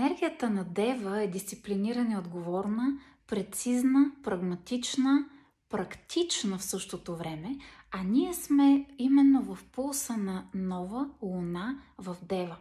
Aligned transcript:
Енергията 0.00 0.50
на 0.50 0.64
Дева 0.64 1.22
е 1.22 1.26
дисциплинирана 1.26 2.12
и 2.12 2.16
отговорна, 2.16 2.98
прецизна, 3.26 4.12
прагматична, 4.22 5.24
практична 5.70 6.58
в 6.58 6.64
същото 6.64 7.16
време, 7.16 7.58
а 7.90 8.02
ние 8.02 8.34
сме 8.34 8.86
именно 8.98 9.42
в 9.42 9.64
пулса 9.72 10.16
на 10.16 10.44
нова 10.54 11.10
луна 11.22 11.82
в 11.98 12.16
Дева. 12.22 12.56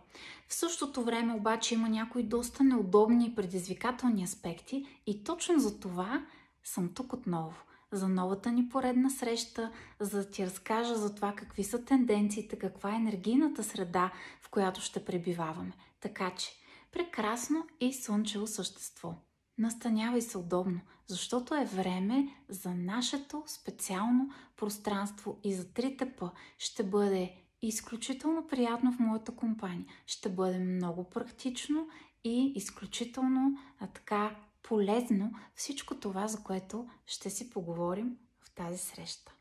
В 0.47 0.53
същото 0.53 1.03
време 1.03 1.33
обаче 1.33 1.73
има 1.73 1.89
някои 1.89 2.23
доста 2.23 2.63
неудобни 2.63 3.25
и 3.25 3.35
предизвикателни 3.35 4.23
аспекти 4.23 4.85
и 5.07 5.23
точно 5.23 5.59
за 5.59 5.79
това 5.79 6.25
съм 6.63 6.93
тук 6.93 7.13
отново. 7.13 7.55
За 7.91 8.07
новата 8.07 8.51
ни 8.51 8.69
поредна 8.69 9.09
среща, 9.09 9.71
за 9.99 10.17
да 10.17 10.29
ти 10.29 10.45
разкажа 10.45 10.95
за 10.95 11.15
това 11.15 11.33
какви 11.35 11.63
са 11.63 11.85
тенденциите, 11.85 12.59
каква 12.59 12.91
е 12.93 12.95
енергийната 12.95 13.63
среда, 13.63 14.11
в 14.41 14.49
която 14.49 14.81
ще 14.81 15.05
пребиваваме. 15.05 15.73
Така 16.01 16.31
че, 16.37 16.58
прекрасно 16.91 17.67
и 17.79 17.93
слънчево 17.93 18.47
същество. 18.47 19.15
Настанявай 19.57 20.21
се 20.21 20.37
удобно, 20.37 20.81
защото 21.07 21.55
е 21.55 21.65
време 21.65 22.27
за 22.49 22.75
нашето 22.75 23.43
специално 23.47 24.29
пространство 24.55 25.39
и 25.43 25.53
за 25.53 25.73
трите 25.73 26.15
П 26.15 26.31
ще 26.57 26.83
бъде 26.83 27.35
изключително 27.61 28.47
приятно 28.47 28.91
в 28.91 28.99
моята 28.99 29.35
компания. 29.35 29.85
Ще 30.05 30.29
бъде 30.29 30.59
много 30.59 31.09
практично 31.09 31.87
и 32.23 32.53
изключително 32.55 33.57
а, 33.79 33.87
така 33.87 34.35
полезно 34.63 35.31
всичко 35.55 35.95
това, 35.95 36.27
за 36.27 36.43
което 36.43 36.89
ще 37.05 37.29
си 37.29 37.49
поговорим 37.49 38.17
в 38.39 38.55
тази 38.55 38.77
среща. 38.77 39.33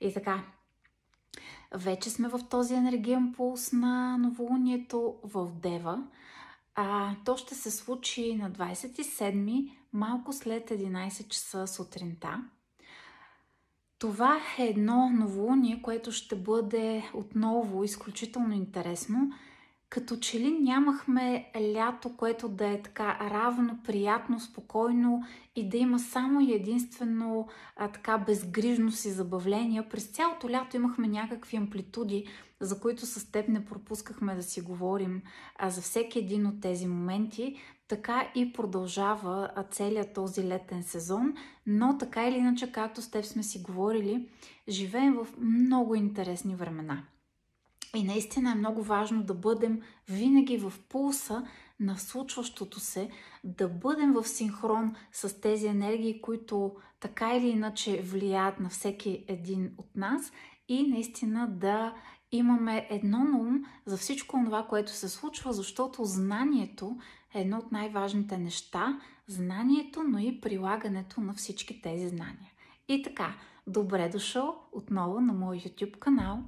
И 0.00 0.14
така, 0.14 0.44
вече 1.74 2.10
сме 2.10 2.28
в 2.28 2.40
този 2.50 2.74
енергиен 2.74 3.34
пулс 3.36 3.72
на 3.72 4.18
новолунието 4.18 5.14
в 5.24 5.50
Дева. 5.62 6.02
А, 6.74 7.14
то 7.24 7.36
ще 7.36 7.54
се 7.54 7.70
случи 7.70 8.34
на 8.34 8.50
27 8.50 9.70
малко 9.92 10.32
след 10.32 10.70
11 10.70 11.28
часа 11.28 11.66
сутринта. 11.66 12.44
Това 13.98 14.40
е 14.58 14.64
едно 14.64 15.10
новолуние, 15.10 15.82
което 15.82 16.12
ще 16.12 16.36
бъде 16.36 17.10
отново 17.14 17.84
изключително 17.84 18.54
интересно– 18.54 19.32
като 19.90 20.16
че 20.16 20.40
ли 20.40 20.50
нямахме 20.50 21.50
лято, 21.74 22.16
което 22.16 22.48
да 22.48 22.68
е 22.68 22.82
така 22.82 23.18
равно, 23.30 23.78
приятно, 23.84 24.40
спокойно 24.40 25.22
и 25.56 25.68
да 25.68 25.76
има 25.76 25.98
само 25.98 26.40
и 26.40 26.52
единствено 26.52 27.48
а, 27.76 27.88
така 27.88 28.18
безгрижност 28.18 29.04
и 29.04 29.10
забавления. 29.10 29.88
През 29.88 30.06
цялото 30.06 30.50
лято 30.50 30.76
имахме 30.76 31.08
някакви 31.08 31.56
амплитуди, 31.56 32.26
за 32.60 32.80
които 32.80 33.06
с 33.06 33.32
теб 33.32 33.48
не 33.48 33.64
пропускахме 33.64 34.34
да 34.34 34.42
си 34.42 34.60
говорим 34.60 35.22
а, 35.56 35.70
за 35.70 35.80
всеки 35.80 36.18
един 36.18 36.46
от 36.46 36.60
тези 36.60 36.86
моменти. 36.86 37.56
Така 37.88 38.30
и 38.34 38.52
продължава 38.52 39.50
а, 39.56 39.62
целият 39.62 40.14
този 40.14 40.44
летен 40.44 40.82
сезон, 40.82 41.34
но 41.66 41.98
така 41.98 42.28
или 42.28 42.36
иначе, 42.36 42.72
както 42.72 43.02
с 43.02 43.10
теб 43.10 43.24
сме 43.24 43.42
си 43.42 43.62
говорили, 43.62 44.28
живеем 44.68 45.14
в 45.14 45.26
много 45.38 45.94
интересни 45.94 46.54
времена. 46.54 47.02
И 47.96 48.04
наистина 48.04 48.52
е 48.52 48.54
много 48.54 48.82
важно 48.82 49.22
да 49.22 49.34
бъдем 49.34 49.82
винаги 50.08 50.56
в 50.56 50.72
пулса 50.88 51.46
на 51.80 51.96
случващото 51.98 52.80
се, 52.80 53.10
да 53.44 53.68
бъдем 53.68 54.12
в 54.12 54.28
синхрон 54.28 54.94
с 55.12 55.40
тези 55.40 55.66
енергии, 55.66 56.20
които 56.20 56.76
така 57.00 57.36
или 57.36 57.48
иначе 57.48 58.02
влияят 58.02 58.60
на 58.60 58.68
всеки 58.68 59.24
един 59.28 59.70
от 59.78 59.96
нас 59.96 60.32
и 60.68 60.88
наистина 60.88 61.48
да 61.50 61.94
имаме 62.32 62.86
едно 62.90 63.24
на 63.24 63.38
ум 63.38 63.64
за 63.86 63.96
всичко 63.96 64.42
това, 64.44 64.66
което 64.66 64.92
се 64.92 65.08
случва, 65.08 65.52
защото 65.52 66.04
знанието 66.04 66.98
е 67.34 67.40
едно 67.40 67.58
от 67.58 67.72
най-важните 67.72 68.38
неща. 68.38 69.00
Знанието, 69.26 70.02
но 70.02 70.18
и 70.18 70.40
прилагането 70.40 71.20
на 71.20 71.34
всички 71.34 71.82
тези 71.82 72.08
знания. 72.08 72.52
И 72.88 73.02
така, 73.02 73.34
добре 73.66 74.08
дошъл 74.08 74.56
отново 74.72 75.20
на 75.20 75.32
мой 75.32 75.56
YouTube 75.56 75.98
канал 75.98 76.42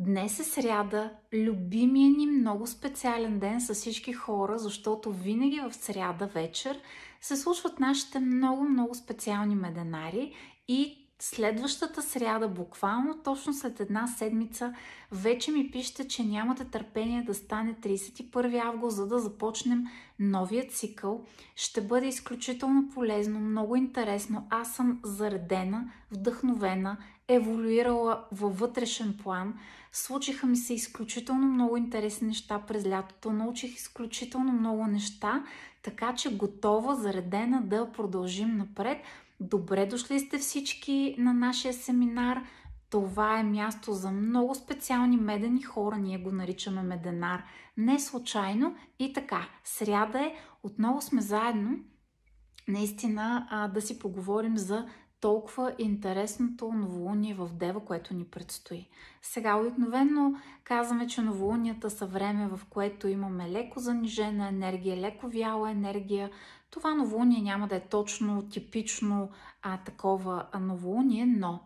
Днес 0.00 0.40
е 0.40 0.44
сряда, 0.44 1.10
любимия 1.32 2.10
ни 2.10 2.26
много 2.26 2.66
специален 2.66 3.38
ден 3.38 3.60
с 3.60 3.74
всички 3.74 4.12
хора, 4.12 4.58
защото 4.58 5.12
винаги 5.12 5.60
в 5.60 5.74
сряда 5.74 6.26
вечер 6.26 6.80
се 7.20 7.36
случват 7.36 7.80
нашите 7.80 8.20
много-много 8.20 8.94
специални 8.94 9.54
меденари 9.54 10.32
и 10.68 11.08
следващата 11.18 12.02
сряда, 12.02 12.48
буквално 12.48 13.18
точно 13.24 13.54
след 13.54 13.80
една 13.80 14.06
седмица, 14.06 14.74
вече 15.12 15.50
ми 15.50 15.70
пишете, 15.70 16.08
че 16.08 16.24
нямате 16.24 16.64
търпение 16.64 17.22
да 17.22 17.34
стане 17.34 17.74
31 17.74 18.64
август, 18.64 18.96
за 18.96 19.06
да 19.06 19.18
започнем 19.18 19.84
новия 20.18 20.68
цикъл. 20.68 21.24
Ще 21.56 21.80
бъде 21.80 22.06
изключително 22.06 22.88
полезно, 22.94 23.40
много 23.40 23.76
интересно. 23.76 24.46
Аз 24.50 24.74
съм 24.74 25.00
заредена, 25.04 25.92
вдъхновена, 26.10 26.96
еволюирала 27.28 28.24
във 28.32 28.58
вътрешен 28.58 29.16
план. 29.22 29.54
Случиха 29.92 30.46
ми 30.46 30.56
се 30.56 30.74
изключително 30.74 31.46
много 31.46 31.76
интересни 31.76 32.28
неща 32.28 32.58
през 32.58 32.86
лятото. 32.86 33.32
Научих 33.32 33.74
изключително 33.74 34.52
много 34.52 34.86
неща, 34.86 35.44
така 35.82 36.14
че 36.14 36.36
готова, 36.36 36.94
заредена 36.94 37.62
да 37.62 37.92
продължим 37.92 38.56
напред. 38.56 38.98
Добре 39.40 39.86
дошли 39.86 40.20
сте 40.20 40.38
всички 40.38 41.14
на 41.18 41.34
нашия 41.34 41.74
семинар. 41.74 42.42
Това 42.90 43.38
е 43.38 43.42
място 43.42 43.92
за 43.92 44.10
много 44.10 44.54
специални 44.54 45.16
медени 45.16 45.62
хора. 45.62 45.96
Ние 45.96 46.18
го 46.18 46.32
наричаме 46.32 46.82
меденар. 46.82 47.44
Не 47.76 48.00
случайно. 48.00 48.76
И 48.98 49.12
така, 49.12 49.48
сряда 49.64 50.20
е. 50.20 50.34
Отново 50.62 51.02
сме 51.02 51.20
заедно. 51.20 51.78
Наистина 52.68 53.46
а, 53.50 53.68
да 53.68 53.80
си 53.80 53.98
поговорим 53.98 54.58
за 54.58 54.86
толкова 55.20 55.74
интересното 55.78 56.72
новолуние 56.72 57.34
в 57.34 57.48
Дева, 57.52 57.84
което 57.84 58.14
ни 58.14 58.24
предстои. 58.24 58.88
Сега 59.22 59.56
обикновено 59.56 60.34
казваме, 60.64 61.06
че 61.06 61.22
новолунията 61.22 61.90
са 61.90 62.06
време, 62.06 62.48
в 62.48 62.60
което 62.70 63.08
имаме 63.08 63.50
леко 63.50 63.80
занижена 63.80 64.48
енергия, 64.48 64.96
леко 64.96 65.28
вяла 65.28 65.70
енергия. 65.70 66.30
Това 66.70 66.94
новолуние 66.94 67.42
няма 67.42 67.68
да 67.68 67.76
е 67.76 67.88
точно, 67.88 68.48
типично 68.48 69.30
а, 69.62 69.78
такова 69.78 70.46
новолуние, 70.60 71.26
но 71.26 71.60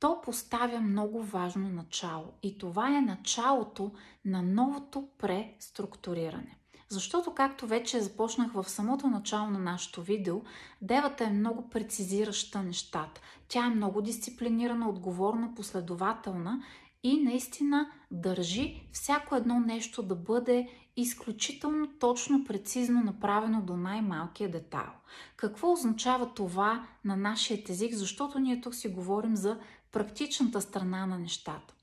то 0.00 0.20
поставя 0.20 0.80
много 0.80 1.22
важно 1.22 1.68
начало. 1.68 2.32
И 2.42 2.58
това 2.58 2.96
е 2.96 3.00
началото 3.00 3.92
на 4.24 4.42
новото 4.42 5.08
преструктуриране. 5.18 6.58
Защото, 6.94 7.34
както 7.34 7.66
вече 7.66 8.00
започнах 8.00 8.52
в 8.52 8.70
самото 8.70 9.06
начало 9.06 9.50
на 9.50 9.58
нашето 9.58 10.02
видео, 10.02 10.40
девата 10.82 11.24
е 11.24 11.30
много 11.30 11.70
прецизираща 11.70 12.62
нещата. 12.62 13.20
Тя 13.48 13.66
е 13.66 13.74
много 13.74 14.02
дисциплинирана, 14.02 14.88
отговорна, 14.88 15.54
последователна 15.54 16.62
и 17.02 17.22
наистина 17.22 17.90
държи 18.10 18.88
всяко 18.92 19.36
едно 19.36 19.60
нещо 19.60 20.02
да 20.02 20.14
бъде 20.14 20.68
изключително 20.96 21.88
точно, 22.00 22.44
прецизно 22.44 23.00
направено 23.00 23.62
до 23.62 23.76
най-малкия 23.76 24.50
детайл. 24.50 24.92
Какво 25.36 25.72
означава 25.72 26.34
това 26.34 26.86
на 27.04 27.16
нашия 27.16 27.62
език, 27.68 27.94
защото 27.94 28.38
ние 28.38 28.60
тук 28.60 28.74
си 28.74 28.88
говорим 28.88 29.36
за 29.36 29.58
практичната 29.92 30.60
страна 30.60 31.06
на 31.06 31.18
нещата. 31.18 31.74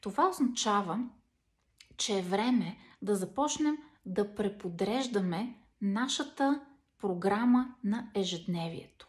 Това 0.00 0.28
означава, 0.28 1.00
че 1.96 2.18
е 2.18 2.22
време 2.22 2.76
да 3.02 3.16
започнем 3.16 3.78
да 4.06 4.34
преподреждаме 4.34 5.54
нашата 5.80 6.60
програма 6.98 7.74
на 7.84 8.10
ежедневието. 8.14 9.08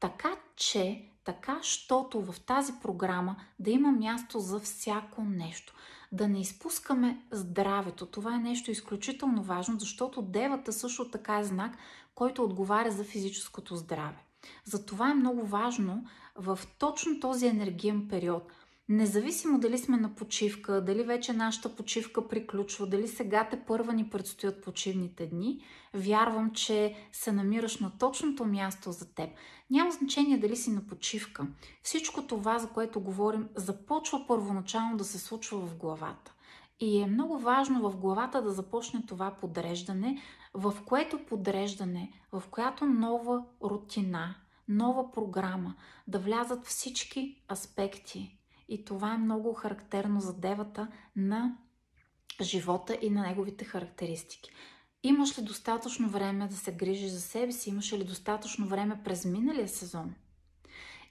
Така 0.00 0.36
че, 0.56 1.08
така, 1.24 1.58
щото 1.62 2.20
в 2.20 2.40
тази 2.40 2.72
програма 2.82 3.36
да 3.58 3.70
има 3.70 3.92
място 3.92 4.40
за 4.40 4.60
всяко 4.60 5.24
нещо. 5.24 5.74
Да 6.12 6.28
не 6.28 6.40
изпускаме 6.40 7.22
здравето. 7.30 8.06
Това 8.06 8.34
е 8.34 8.38
нещо 8.38 8.70
изключително 8.70 9.42
важно, 9.42 9.78
защото 9.78 10.22
девата 10.22 10.72
също 10.72 11.10
така 11.10 11.38
е 11.38 11.44
знак, 11.44 11.76
който 12.14 12.44
отговаря 12.44 12.90
за 12.90 13.04
физическото 13.04 13.76
здраве. 13.76 14.24
Затова 14.64 15.10
е 15.10 15.14
много 15.14 15.46
важно 15.46 16.04
в 16.36 16.58
точно 16.78 17.20
този 17.20 17.46
енергиен 17.46 18.08
период– 18.08 18.52
Независимо 18.88 19.58
дали 19.58 19.78
сме 19.78 19.96
на 19.96 20.14
почивка, 20.14 20.84
дали 20.84 21.02
вече 21.02 21.32
нашата 21.32 21.76
почивка 21.76 22.28
приключва, 22.28 22.86
дали 22.86 23.08
сега 23.08 23.48
те 23.50 23.64
първа 23.66 23.92
ни 23.92 24.10
предстоят 24.10 24.64
почивните 24.64 25.26
дни, 25.26 25.64
вярвам, 25.94 26.50
че 26.52 26.96
се 27.12 27.32
намираш 27.32 27.80
на 27.80 27.98
точното 27.98 28.44
място 28.44 28.92
за 28.92 29.14
теб. 29.14 29.30
Няма 29.70 29.90
значение 29.90 30.38
дали 30.38 30.56
си 30.56 30.70
на 30.70 30.86
почивка. 30.86 31.46
Всичко 31.82 32.26
това, 32.26 32.58
за 32.58 32.68
което 32.68 33.00
говорим, 33.00 33.48
започва 33.56 34.24
първоначално 34.28 34.96
да 34.96 35.04
се 35.04 35.18
случва 35.18 35.58
в 35.58 35.76
главата. 35.76 36.32
И 36.80 37.00
е 37.00 37.06
много 37.06 37.38
важно 37.38 37.90
в 37.90 37.96
главата 37.96 38.42
да 38.42 38.50
започне 38.50 39.06
това 39.06 39.36
подреждане, 39.40 40.22
в 40.54 40.74
което 40.86 41.26
подреждане, 41.26 42.12
в 42.32 42.42
която 42.50 42.86
нова 42.86 43.44
рутина, 43.64 44.34
нова 44.68 45.12
програма, 45.12 45.74
да 46.08 46.18
влязат 46.18 46.66
всички 46.66 47.42
аспекти 47.52 48.38
И 48.68 48.84
това 48.84 49.14
е 49.14 49.18
много 49.18 49.54
характерно 49.54 50.20
за 50.20 50.34
девата 50.34 50.88
на 51.16 51.56
живота 52.40 52.98
и 53.02 53.10
на 53.10 53.22
неговите 53.22 53.64
характеристики. 53.64 54.50
Имаш 55.02 55.38
ли 55.38 55.42
достатъчно 55.42 56.08
време 56.08 56.48
да 56.48 56.56
се 56.56 56.72
грижиш 56.72 57.10
за 57.10 57.20
себе 57.20 57.52
си? 57.52 57.70
Имаш 57.70 57.92
ли 57.92 58.04
достатъчно 58.04 58.66
време 58.66 59.00
през 59.04 59.24
миналия 59.24 59.68
сезон? 59.68 60.14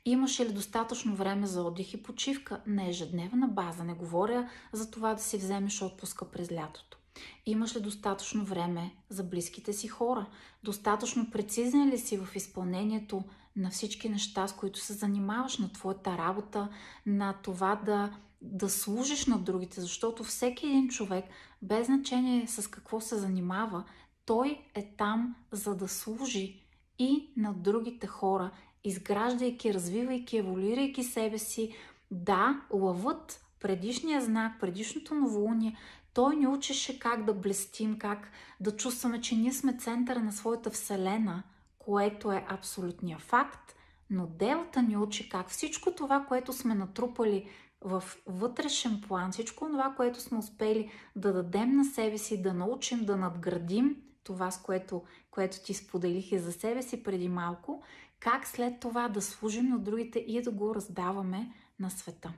Имаш 0.05 0.39
ли 0.39 0.53
достатъчно 0.53 1.15
време 1.15 1.47
за 1.47 1.63
отдих 1.63 1.93
и 1.93 2.03
почивка 2.03 2.61
на 2.65 2.87
ежедневна 2.87 3.47
база? 3.47 3.83
Не 3.83 3.93
говоря 3.93 4.49
за 4.73 4.91
това 4.91 5.13
да 5.13 5.21
си 5.21 5.37
вземеш 5.37 5.81
отпуска 5.81 6.31
през 6.31 6.51
лятото. 6.51 6.97
Имаш 7.45 7.75
ли 7.75 7.79
достатъчно 7.79 8.45
време 8.45 8.95
за 9.09 9.23
близките 9.23 9.73
си 9.73 9.87
хора? 9.87 10.25
Достатъчно 10.63 11.31
прецизен 11.31 11.89
ли 11.89 11.97
си 11.97 12.17
в 12.17 12.35
изпълнението 12.35 13.23
на 13.55 13.69
всички 13.69 14.09
неща, 14.09 14.47
с 14.47 14.55
които 14.55 14.79
се 14.79 14.93
занимаваш, 14.93 15.57
на 15.57 15.71
твоята 15.71 16.17
работа, 16.17 16.69
на 17.05 17.33
това 17.33 17.75
да, 17.75 18.17
да 18.41 18.69
служиш 18.69 19.25
на 19.25 19.39
другите? 19.39 19.81
Защото 19.81 20.23
всеки 20.23 20.67
един 20.67 20.89
човек, 20.89 21.25
без 21.61 21.85
значение 21.85 22.47
с 22.47 22.67
какво 22.67 23.01
се 23.01 23.17
занимава, 23.17 23.83
той 24.25 24.61
е 24.75 24.95
там 24.97 25.35
за 25.51 25.75
да 25.75 25.87
служи 25.87 26.65
и 26.99 27.29
на 27.37 27.53
другите 27.53 28.07
хора, 28.07 28.51
изграждайки, 28.83 29.73
развивайки, 29.73 30.37
еволюирайки 30.37 31.03
себе 31.03 31.37
си. 31.37 31.75
Да, 32.11 32.61
лъвът 32.73 33.43
предишния 33.59 34.21
знак, 34.21 34.59
предишното 34.59 35.15
новолуние, 35.15 35.77
той 36.13 36.35
ни 36.35 36.47
учеше 36.47 36.99
как 36.99 37.25
да 37.25 37.33
блестим, 37.33 37.99
как 37.99 38.31
да 38.59 38.75
чувстваме, 38.75 39.21
че 39.21 39.35
ние 39.35 39.53
сме 39.53 39.77
центъра 39.77 40.19
на 40.19 40.31
своята 40.31 40.69
вселена, 40.69 41.43
което 41.85 42.31
е 42.31 42.45
абсолютния 42.49 43.19
факт, 43.19 43.75
но 44.09 44.27
делата 44.27 44.81
ни 44.81 44.97
учи 44.97 45.29
как 45.29 45.49
всичко 45.49 45.91
това, 45.95 46.25
което 46.27 46.53
сме 46.53 46.75
натрупали 46.75 47.49
в 47.81 48.03
вътрешен 48.25 49.01
план, 49.07 49.31
всичко 49.31 49.65
това, 49.65 49.93
което 49.97 50.21
сме 50.21 50.37
успели 50.37 50.91
да 51.15 51.33
дадем 51.33 51.75
на 51.75 51.85
себе 51.85 52.17
си, 52.17 52.41
да 52.41 52.53
научим, 52.53 53.05
да 53.05 53.17
надградим 53.17 53.95
това, 54.23 54.51
с 54.51 54.61
което, 54.61 55.03
което 55.31 55.63
ти 55.63 55.73
споделих 55.73 56.31
и 56.31 56.39
за 56.39 56.51
себе 56.51 56.81
си 56.81 57.03
преди 57.03 57.29
малко, 57.29 57.83
как 58.19 58.47
след 58.47 58.79
това 58.79 59.09
да 59.09 59.21
служим 59.21 59.69
на 59.69 59.79
другите 59.79 60.19
и 60.19 60.41
да 60.41 60.51
го 60.51 60.75
раздаваме 60.75 61.53
на 61.79 61.89
света. 61.89 62.33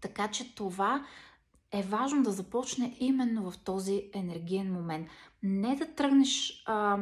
Така 0.00 0.28
че 0.28 0.54
това 0.54 1.06
е 1.72 1.82
важно 1.82 2.22
да 2.22 2.32
започне 2.32 2.96
именно 3.00 3.50
в 3.50 3.58
този 3.58 4.10
енергиен 4.14 4.72
момент. 4.72 5.08
Не 5.42 5.76
да 5.76 5.94
тръгнеш 5.94 6.62
а, 6.66 6.98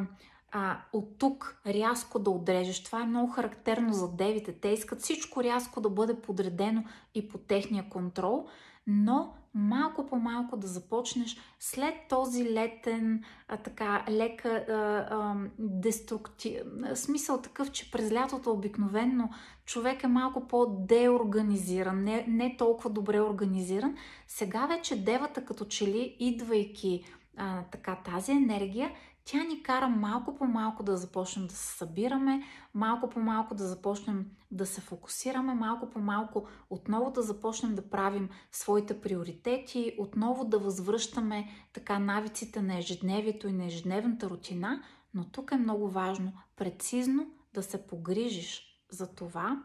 а, 0.51 0.77
от 0.93 1.17
тук 1.17 1.61
рязко 1.67 2.19
да 2.19 2.29
отрежеш. 2.29 2.83
Това 2.83 3.01
е 3.01 3.05
много 3.05 3.31
характерно 3.31 3.93
за 3.93 4.11
девите. 4.11 4.53
Те 4.53 4.67
искат 4.67 5.01
всичко 5.01 5.43
рязко 5.43 5.81
да 5.81 5.89
бъде 5.89 6.21
подредено 6.21 6.83
и 7.15 7.27
по 7.27 7.37
техния 7.37 7.89
контрол, 7.89 8.45
но 8.87 9.33
малко 9.53 10.05
по 10.05 10.15
малко 10.15 10.57
да 10.57 10.67
започнеш 10.67 11.37
след 11.59 11.93
този 12.09 12.53
летен, 12.53 13.23
а, 13.47 13.57
така, 13.57 14.05
лека 14.09 14.49
а, 14.49 14.73
а, 14.73 15.35
деструктив... 15.59 16.61
Смисъл 16.93 17.41
такъв, 17.41 17.71
че 17.71 17.91
през 17.91 18.11
лятото 18.11 18.51
обикновенно 18.51 19.29
човек 19.65 20.03
е 20.03 20.07
малко 20.07 20.47
по-деорганизиран, 20.47 22.03
не, 22.03 22.25
не 22.27 22.57
толкова 22.57 22.89
добре 22.89 23.21
организиран. 23.21 23.95
Сега 24.27 24.65
вече 24.65 25.03
девата 25.03 25.45
като 25.45 25.65
че 25.65 25.87
ли, 25.87 26.15
идвайки 26.19 27.03
а, 27.37 27.63
така 27.71 27.95
тази 27.95 28.31
енергия, 28.31 28.91
тя 29.27 29.43
ни 29.43 29.63
кара 29.63 29.87
малко 29.87 30.35
по 30.35 30.45
малко 30.45 30.83
да 30.83 30.97
започнем 30.97 31.47
да 31.47 31.53
се 31.53 31.77
събираме, 31.77 32.43
малко 32.73 33.09
по 33.09 33.19
малко 33.19 33.55
да 33.55 33.67
започнем 33.67 34.31
да 34.51 34.65
се 34.65 34.81
фокусираме, 34.81 35.53
малко 35.53 35.89
по 35.89 35.99
малко 35.99 36.47
отново 36.69 37.11
да 37.11 37.21
започнем 37.21 37.75
да 37.75 37.89
правим 37.89 38.29
своите 38.51 39.01
приоритети, 39.01 39.95
отново 39.99 40.45
да 40.45 40.59
възвръщаме 40.59 41.49
така 41.73 41.99
навиците 41.99 42.61
на 42.61 42.77
ежедневието 42.77 43.47
и 43.47 43.53
на 43.53 43.65
ежедневната 43.65 44.29
рутина, 44.29 44.83
но 45.13 45.25
тук 45.25 45.51
е 45.51 45.57
много 45.57 45.89
важно 45.89 46.33
прецизно 46.55 47.31
да 47.53 47.63
се 47.63 47.87
погрижиш 47.87 48.79
за 48.91 49.15
това 49.15 49.63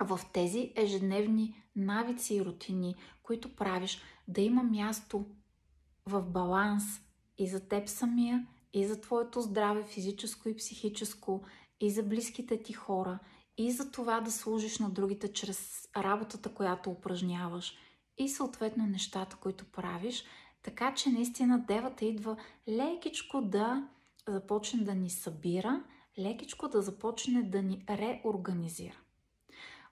в 0.00 0.20
тези 0.32 0.72
ежедневни 0.76 1.62
навици 1.76 2.34
и 2.34 2.44
рутини, 2.44 2.94
които 3.22 3.56
правиш, 3.56 4.02
да 4.28 4.40
има 4.40 4.62
място 4.62 5.26
в 6.06 6.22
баланс 6.22 6.84
и 7.38 7.48
за 7.48 7.68
теб 7.68 7.88
самия, 7.88 8.46
и 8.72 8.86
за 8.86 9.00
твоето 9.00 9.40
здраве, 9.40 9.82
физическо 9.82 10.48
и 10.48 10.56
психическо, 10.56 11.42
и 11.80 11.90
за 11.90 12.02
близките 12.02 12.62
ти 12.62 12.72
хора, 12.72 13.18
и 13.58 13.72
за 13.72 13.90
това 13.90 14.20
да 14.20 14.32
служиш 14.32 14.78
на 14.78 14.90
другите 14.90 15.32
чрез 15.32 15.88
работата, 15.96 16.54
която 16.54 16.90
упражняваш, 16.90 17.74
и 18.18 18.28
съответно 18.28 18.86
нещата, 18.86 19.36
които 19.36 19.64
правиш, 19.64 20.24
така 20.62 20.94
че 20.94 21.10
наистина 21.10 21.64
девата 21.68 22.04
идва 22.04 22.36
лекичко 22.68 23.42
да 23.42 23.88
започне 24.28 24.84
да 24.84 24.94
ни 24.94 25.10
събира, 25.10 25.84
лекичко 26.18 26.68
да 26.68 26.82
започне 26.82 27.42
да 27.42 27.62
ни 27.62 27.84
реорганизира. 27.90 28.96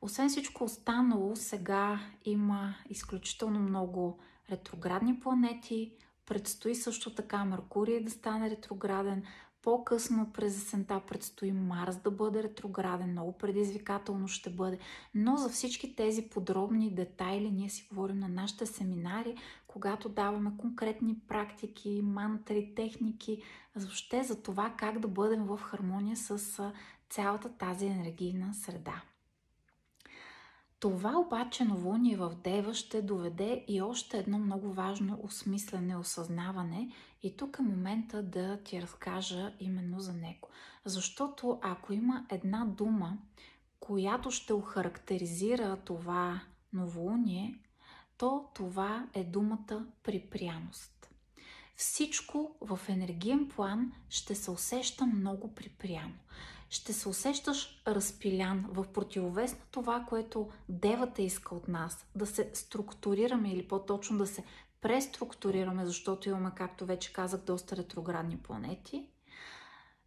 Освен 0.00 0.28
всичко 0.28 0.64
останало, 0.64 1.37
сега 1.37 2.00
има 2.25 2.75
изключително 2.88 3.61
много 3.61 4.19
ретроградни 4.50 5.20
планети, 5.20 5.93
Предстои 6.26 6.75
също 6.75 7.14
така 7.14 7.44
Меркурий 7.44 8.00
да 8.00 8.11
стане 8.11 8.50
ретрограден. 8.50 9.23
По-късно 9.62 10.32
през 10.32 10.56
есента 10.56 11.00
предстои 11.08 11.52
Марс 11.52 11.96
да 11.96 12.11
бъде 12.11 12.43
ретрограден. 12.43 13.11
Много 13.11 13.32
предизвикателно 13.32 14.28
ще 14.28 14.50
бъде. 14.50 14.78
Но 15.14 15.37
за 15.37 15.49
всички 15.49 15.96
тези 15.96 16.23
подробни 16.23 16.94
детайли 16.94 17.50
ние 17.50 17.70
си 17.70 17.87
говорим 17.88 18.19
на 18.19 18.28
нашите 18.28 18.67
семинари, 18.67 19.37
когато 19.67 20.08
даваме 20.08 20.52
конкретни 20.58 21.19
практики, 21.28 22.02
мантри, 22.05 22.73
техники, 22.76 23.43
въобще 23.76 24.23
за 24.23 24.43
това 24.43 24.75
как 24.78 24.99
да 24.99 25.08
бъдем 25.08 25.44
в 25.44 25.58
хармония 25.58 26.17
с 26.17 26.61
цялата 27.11 27.49
тази 27.49 27.87
енергийна 27.87 28.55
среда. 28.55 29.02
Това 30.81 31.19
обаче 31.19 31.64
новолуние 31.64 32.17
в 32.17 32.34
Дева 32.44 32.75
ще 32.75 33.02
доведе 33.02 33.64
и 33.69 33.82
още 33.82 34.19
едно 34.19 34.38
много 34.38 34.73
важно 34.73 35.20
осмислене, 35.23 35.96
осъзнаване 35.96 36.90
и 37.23 37.37
тук 37.37 37.56
е 37.58 37.62
момента 37.62 38.23
да 38.23 38.62
ти 38.62 38.82
разкажа 38.82 39.52
именно 39.61 40.00
за 40.00 40.12
него. 40.12 40.49
Защото 40.84 41.58
ако 41.62 41.93
има 41.93 42.26
една 42.31 42.64
дума, 42.64 43.19
която 43.81 44.31
ще 44.31 44.52
охарактеризира 44.52 45.76
това 45.84 46.40
новолуние, 46.73 47.59
то 48.18 48.45
това 48.54 49.06
е 49.14 49.25
думата 49.25 49.87
припряност. 50.02 51.11
Всичко 51.76 52.56
в 52.61 52.80
енергиен 52.88 53.49
план 53.49 53.92
ще 54.09 54.35
се 54.35 54.50
усеща 54.50 55.06
много 55.06 55.54
припряно 55.54 56.14
ще 56.70 56.92
се 56.92 57.08
усещаш 57.08 57.82
разпилян 57.87 58.66
в 58.68 58.87
противовес 58.92 59.52
на 59.52 59.64
това, 59.70 60.04
което 60.08 60.49
девата 60.68 61.23
иска 61.23 61.54
от 61.54 61.68
нас. 61.68 62.06
Да 62.14 62.26
се 62.26 62.50
структурираме 62.54 63.52
или 63.52 63.68
по-точно 63.68 64.18
да 64.18 64.26
се 64.26 64.44
преструктурираме, 64.80 65.87
защото 65.87 66.28
имаме, 66.28 66.50
както 66.56 66.87
вече 66.87 67.12
казах, 67.12 67.40
доста 67.40 67.76
ретроградни 67.76 68.37
планети. 68.37 69.08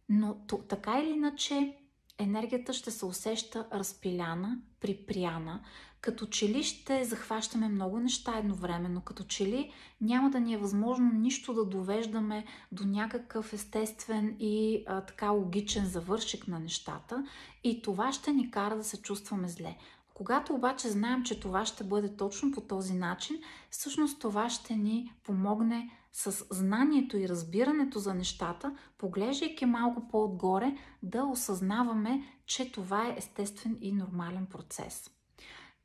Но 0.08 0.36
така 0.68 1.00
или 1.00 1.10
иначе, 1.10 1.76
енергията 2.20 2.72
ще 2.72 2.90
се 2.90 3.06
усеща 3.06 3.66
разпиляна, 3.72 4.58
припряна, 4.80 5.60
като 6.00 6.26
че 6.26 6.48
ли 6.48 6.62
ще 6.62 7.04
захващаме 7.04 7.68
много 7.68 7.98
неща 7.98 8.38
едновременно, 8.38 9.00
като 9.00 9.24
че 9.24 9.46
ли 9.46 9.72
няма 10.00 10.30
да 10.30 10.40
ни 10.40 10.54
е 10.54 10.58
възможно 10.58 11.12
нищо 11.12 11.54
да 11.54 11.64
довеждаме 11.64 12.44
до 12.72 12.84
някакъв 12.84 13.52
естествен 13.52 14.36
и 14.40 14.84
а, 14.86 15.00
така 15.00 15.30
логичен 15.30 15.86
завършик 15.86 16.48
на 16.48 16.60
нещата 16.60 17.26
и 17.64 17.82
това 17.82 18.12
ще 18.12 18.32
ни 18.32 18.50
кара 18.50 18.76
да 18.76 18.84
се 18.84 19.02
чувстваме 19.02 19.48
зле. 19.48 19.76
Когато 20.14 20.54
обаче 20.54 20.88
знаем, 20.88 21.22
че 21.22 21.40
това 21.40 21.66
ще 21.66 21.84
бъде 21.84 22.16
точно 22.16 22.52
по 22.52 22.60
този 22.60 22.94
начин, 22.94 23.36
всъщност 23.70 24.20
това 24.20 24.50
ще 24.50 24.76
ни 24.76 25.12
помогне 25.24 25.90
с 26.12 26.46
знанието 26.50 27.16
и 27.16 27.28
разбирането 27.28 27.98
за 27.98 28.14
нещата, 28.14 28.76
поглеждайки 28.98 29.66
малко 29.66 30.08
по-отгоре, 30.08 30.76
да 31.02 31.24
осъзнаваме, 31.24 32.22
че 32.46 32.72
това 32.72 33.06
е 33.08 33.14
естествен 33.18 33.78
и 33.80 33.92
нормален 33.92 34.46
процес. 34.46 35.10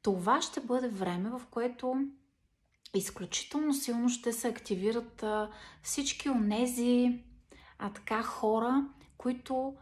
Това 0.02 0.42
ще 0.42 0.62
бъде 0.62 0.90
време, 0.90 1.30
в 1.30 1.42
което 1.52 1.96
изключително 2.94 3.74
силно 3.74 4.10
ще 4.10 4.34
се 4.34 4.48
активират 4.48 5.26
всички 5.82 6.30
онези 6.30 7.24
а, 7.80 7.94
така 7.94 8.24
хора, 8.24 8.90
които 9.18 9.76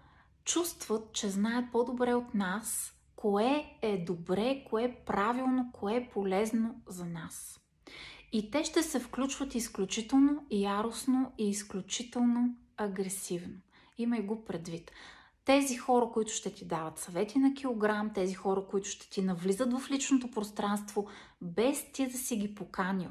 чувстват, 0.43 1.13
че 1.13 1.29
знаят 1.29 1.71
по-добре 1.71 2.13
от 2.13 2.33
нас 2.33 2.93
кое 3.15 3.77
е 3.81 3.97
добре, 4.05 4.65
кое 4.69 4.83
е 4.83 4.95
правилно, 5.05 5.69
кое 5.73 5.95
е 5.95 6.09
полезно 6.09 6.81
за 6.87 7.05
нас. 7.05 7.62
И 8.33 8.51
те 8.51 8.63
ще 8.63 8.83
се 8.83 8.99
включват 8.99 9.55
изключително 9.55 10.45
яростно 10.51 11.31
и 11.37 11.49
изключително 11.49 12.55
агресивно. 12.77 13.55
Имай 13.97 14.21
го 14.21 14.45
предвид. 14.45 14.91
тези 15.45 15.77
хора, 15.77 16.09
които 16.13 16.31
ще 16.31 16.53
ти 16.53 16.65
дават 16.65 16.99
съвети 16.99 17.39
на 17.39 17.53
килограм, 17.53 18.13
тези 18.13 18.33
хора, 18.33 18.65
които 18.71 18.89
ще 18.89 19.09
ти 19.09 19.21
навлизат 19.21 19.73
в 19.73 19.91
личното 19.91 20.31
пространство, 20.31 21.07
без 21.41 21.91
ти 21.91 22.07
да 22.07 22.17
си 22.17 22.35
ги 22.35 22.55
поканил. 22.55 23.09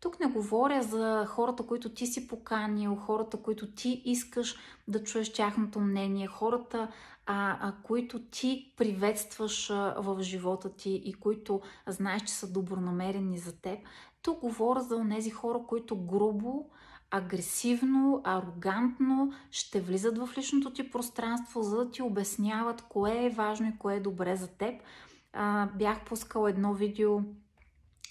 Тук 0.00 0.20
не 0.20 0.26
говоря 0.26 0.82
за 0.82 1.26
хората, 1.28 1.66
които 1.66 1.94
ти 1.94 2.06
си 2.06 2.28
поканил, 2.28 2.96
хората, 2.96 3.42
които 3.42 3.70
ти 3.70 4.02
искаш 4.04 4.56
да 4.88 5.04
чуеш 5.04 5.32
тяхното 5.32 5.80
мнение, 5.80 6.26
хората, 6.26 6.88
а, 7.26 7.68
а, 7.68 7.74
които 7.82 8.22
ти 8.22 8.72
приветстваш 8.76 9.70
а, 9.70 9.94
в 9.98 10.22
живота 10.22 10.72
ти 10.72 11.02
и 11.04 11.12
които 11.12 11.60
знаеш, 11.86 12.22
че 12.22 12.32
са 12.32 12.52
добронамерени 12.52 13.38
за 13.38 13.60
теб. 13.60 13.78
Тук 14.22 14.40
говоря 14.40 14.80
за 14.80 15.06
тези 15.10 15.30
хора, 15.30 15.60
които 15.68 15.96
грубо, 15.96 16.70
агресивно, 17.10 18.20
арогантно 18.24 19.32
ще 19.50 19.80
влизат 19.80 20.18
в 20.18 20.28
личното 20.38 20.72
ти 20.72 20.90
пространство, 20.90 21.62
за 21.62 21.76
да 21.76 21.90
ти 21.90 22.02
обясняват 22.02 22.82
кое 22.82 23.24
е 23.24 23.30
важно 23.30 23.68
и 23.68 23.78
кое 23.78 23.96
е 23.96 24.00
добре 24.00 24.36
за 24.36 24.48
теб. 24.48 24.82
А, 25.32 25.66
бях 25.66 26.04
пускала 26.04 26.50
едно 26.50 26.74
видео 26.74 27.20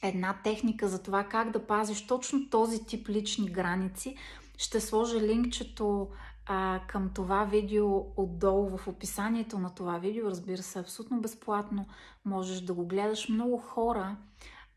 една 0.03 0.41
техника 0.43 0.87
за 0.87 1.03
това 1.03 1.23
как 1.23 1.51
да 1.51 1.67
пазиш 1.67 2.07
точно 2.07 2.49
този 2.49 2.85
тип 2.85 3.09
лични 3.09 3.51
граници. 3.51 4.15
Ще 4.57 4.81
сложа 4.81 5.21
линкчето 5.21 6.09
а, 6.45 6.81
към 6.87 7.09
това 7.13 7.43
видео 7.43 7.97
отдолу 8.17 8.77
в 8.77 8.87
описанието 8.87 9.59
на 9.59 9.75
това 9.75 9.97
видео. 9.97 10.29
Разбира 10.29 10.63
се, 10.63 10.79
абсолютно 10.79 11.21
безплатно. 11.21 11.85
Можеш 12.25 12.61
да 12.61 12.73
го 12.73 12.85
гледаш. 12.85 13.29
Много 13.29 13.57
хора 13.57 14.17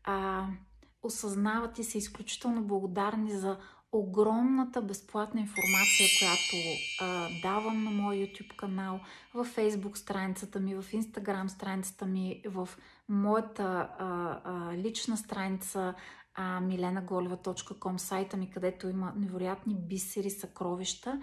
а, 0.03 0.47
осъзнават 1.03 1.79
и 1.79 1.83
са 1.83 1.97
изключително 1.97 2.63
благодарни 2.63 3.31
за 3.31 3.57
огромната 3.91 4.81
безплатна 4.81 5.41
информация, 5.41 6.07
която 6.19 6.67
а, 7.01 7.29
давам 7.41 7.83
на 7.83 7.91
моя 7.91 8.27
YouTube 8.27 8.55
канал, 8.55 8.99
в 9.33 9.45
Facebook 9.45 9.95
страницата 9.95 10.59
ми, 10.59 10.75
в 10.75 10.83
Instagram 10.83 11.47
страницата 11.47 12.05
ми, 12.05 12.41
в 12.45 12.69
моята 13.09 13.89
а, 13.99 14.39
а, 14.43 14.77
лична 14.77 15.17
страница 15.17 15.93
а, 16.35 16.61
milenaголева.com 16.61 17.97
сайта 17.97 18.37
ми, 18.37 18.49
където 18.49 18.87
има 18.87 19.13
невероятни 19.15 19.75
бисери, 19.75 20.29
съкровища. 20.29 21.21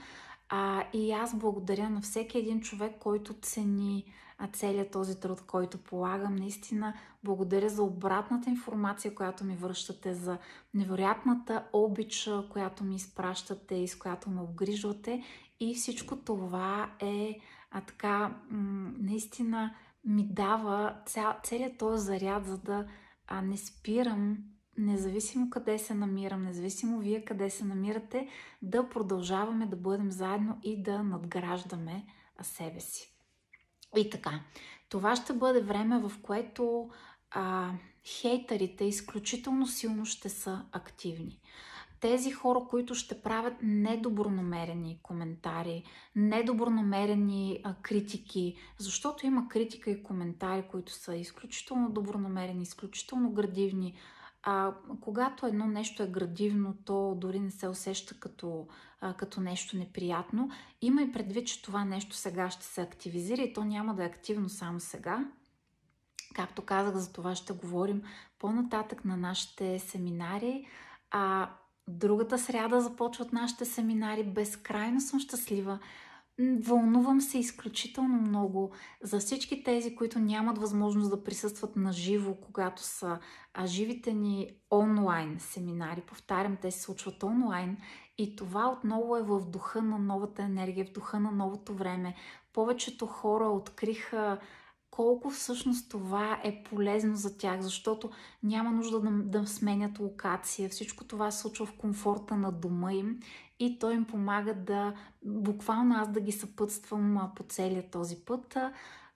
А, 0.48 0.84
и 0.92 1.12
аз 1.12 1.38
благодаря 1.38 1.90
на 1.90 2.00
всеки 2.00 2.38
един 2.38 2.60
човек, 2.60 2.98
който 2.98 3.34
цени 3.34 4.04
целият 4.46 4.90
този 4.90 5.20
труд, 5.20 5.40
който 5.46 5.78
полагам. 5.78 6.36
Наистина 6.36 6.94
благодаря 7.24 7.68
за 7.68 7.82
обратната 7.82 8.50
информация, 8.50 9.14
която 9.14 9.44
ми 9.44 9.56
връщате, 9.56 10.14
за 10.14 10.38
невероятната 10.74 11.64
обича, 11.72 12.44
която 12.50 12.84
ми 12.84 12.96
изпращате 12.96 13.74
и 13.74 13.88
с 13.88 13.98
която 13.98 14.30
ме 14.30 14.40
обгрижвате. 14.40 15.22
И 15.60 15.74
всичко 15.74 16.16
това 16.16 16.90
е 17.00 17.38
а, 17.70 17.80
така, 17.80 18.36
наистина 18.98 19.74
ми 20.04 20.28
дава 20.30 20.96
цял, 21.06 21.34
целият 21.42 21.78
този 21.78 22.04
заряд, 22.04 22.46
за 22.46 22.58
да 22.58 22.86
а, 23.26 23.42
не 23.42 23.56
спирам 23.56 24.38
независимо 24.78 25.50
къде 25.50 25.78
се 25.78 25.94
намирам, 25.94 26.42
независимо 26.42 26.98
вие 26.98 27.24
къде 27.24 27.50
се 27.50 27.64
намирате, 27.64 28.28
да 28.62 28.88
продължаваме 28.88 29.66
да 29.66 29.76
бъдем 29.76 30.10
заедно 30.10 30.58
и 30.62 30.82
да 30.82 31.02
надграждаме 31.02 32.06
себе 32.42 32.80
си. 32.80 33.17
И 33.96 34.10
така, 34.10 34.40
това 34.88 35.16
ще 35.16 35.32
бъде 35.32 35.60
време, 35.60 35.98
в 35.98 36.12
което 36.22 36.90
а, 37.30 37.72
хейтерите 38.20 38.84
изключително 38.84 39.66
силно 39.66 40.04
ще 40.04 40.28
са 40.28 40.64
активни. 40.72 41.40
Тези 42.00 42.30
хора, 42.32 42.60
които 42.70 42.94
ще 42.94 43.22
правят 43.22 43.54
недобронамерени 43.62 44.98
коментари, 45.02 45.84
недобронамерени 46.16 47.60
а, 47.64 47.74
критики, 47.82 48.56
защото 48.78 49.26
има 49.26 49.48
критика 49.48 49.90
и 49.90 50.02
коментари, 50.02 50.64
които 50.70 50.92
са 50.92 51.16
изключително 51.16 51.90
добронамерени, 51.90 52.62
изключително 52.62 53.32
градивни, 53.32 53.94
а, 54.42 54.74
когато 55.00 55.46
едно 55.46 55.66
нещо 55.66 56.02
е 56.02 56.06
градивно, 56.06 56.76
то 56.84 57.14
дори 57.14 57.40
не 57.40 57.50
се 57.50 57.68
усеща 57.68 58.20
като, 58.20 58.68
а, 59.00 59.14
като 59.14 59.40
нещо 59.40 59.76
неприятно. 59.76 60.50
Има 60.82 61.02
и 61.02 61.12
предвид, 61.12 61.46
че 61.46 61.62
това 61.62 61.84
нещо 61.84 62.16
сега 62.16 62.50
ще 62.50 62.64
се 62.64 62.80
активизира 62.80 63.42
и 63.42 63.52
то 63.52 63.64
няма 63.64 63.94
да 63.94 64.02
е 64.02 64.06
активно 64.06 64.48
само 64.48 64.80
сега. 64.80 65.28
Както 66.34 66.62
казах, 66.62 66.94
за 66.94 67.12
това 67.12 67.34
ще 67.34 67.52
говорим 67.52 68.02
по-нататък 68.38 69.04
на 69.04 69.16
нашите 69.16 69.78
семинари. 69.78 70.66
А 71.10 71.50
другата 71.88 72.38
сряда 72.38 72.80
започват 72.80 73.32
нашите 73.32 73.64
семинари. 73.64 74.24
Безкрайно 74.24 75.00
съм 75.00 75.20
щастлива, 75.20 75.78
Вълнувам 76.40 77.20
се 77.20 77.38
изключително 77.38 78.20
много 78.20 78.70
за 79.02 79.18
всички 79.18 79.62
тези, 79.62 79.96
които 79.96 80.18
нямат 80.18 80.58
възможност 80.58 81.10
да 81.10 81.24
присъстват 81.24 81.76
на 81.76 81.92
живо, 81.92 82.34
когато 82.34 82.82
са 82.82 83.18
а, 83.54 83.66
живите 83.66 84.12
ни 84.12 84.50
онлайн 84.70 85.36
семинари. 85.40 86.00
Повтарям, 86.00 86.56
те 86.56 86.70
се 86.70 86.80
случват 86.80 87.22
онлайн 87.22 87.76
и 88.18 88.36
това 88.36 88.68
отново 88.68 89.16
е 89.16 89.22
в 89.22 89.40
духа 89.40 89.82
на 89.82 89.98
новата 89.98 90.42
енергия, 90.42 90.84
в 90.84 90.92
духа 90.92 91.20
на 91.20 91.30
новото 91.30 91.74
време. 91.74 92.14
Повечето 92.52 93.06
хора 93.06 93.44
откриха 93.44 94.38
колко 94.90 95.30
всъщност 95.30 95.90
това 95.90 96.40
е 96.44 96.62
полезно 96.62 97.16
за 97.16 97.38
тях, 97.38 97.60
защото 97.60 98.10
няма 98.42 98.70
нужда 98.70 99.00
да, 99.00 99.10
да 99.10 99.46
сменят 99.46 99.98
локация. 99.98 100.68
Всичко 100.68 101.04
това 101.04 101.30
се 101.30 101.38
случва 101.38 101.66
в 101.66 101.76
комфорта 101.76 102.36
на 102.36 102.52
дома 102.52 102.92
им 102.92 103.20
и 103.58 103.78
той 103.78 103.94
им 103.94 104.04
помага 104.04 104.54
да, 104.54 104.94
буквално 105.24 105.94
аз 105.94 106.12
да 106.12 106.20
ги 106.20 106.32
съпътствам 106.32 107.30
по 107.36 107.42
целия 107.42 107.90
този 107.90 108.16
път. 108.16 108.56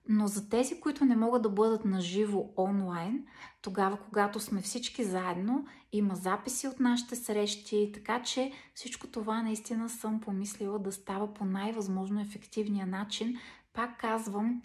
Но 0.09 0.27
за 0.27 0.49
тези, 0.49 0.79
които 0.79 1.05
не 1.05 1.15
могат 1.15 1.41
да 1.41 1.49
бъдат 1.49 1.85
наживо 1.85 2.53
онлайн, 2.57 3.25
тогава, 3.61 3.97
когато 3.97 4.39
сме 4.39 4.61
всички 4.61 5.03
заедно, 5.03 5.65
има 5.91 6.15
записи 6.15 6.67
от 6.67 6.79
нашите 6.79 7.15
срещи, 7.15 7.91
така 7.93 8.21
че 8.23 8.51
всичко 8.73 9.07
това 9.07 9.41
наистина 9.41 9.89
съм 9.89 10.19
помислила 10.19 10.79
да 10.79 10.91
става 10.91 11.33
по 11.33 11.45
най-възможно 11.45 12.21
ефективния 12.21 12.87
начин. 12.87 13.37
Пак 13.73 13.99
казвам, 13.99 14.61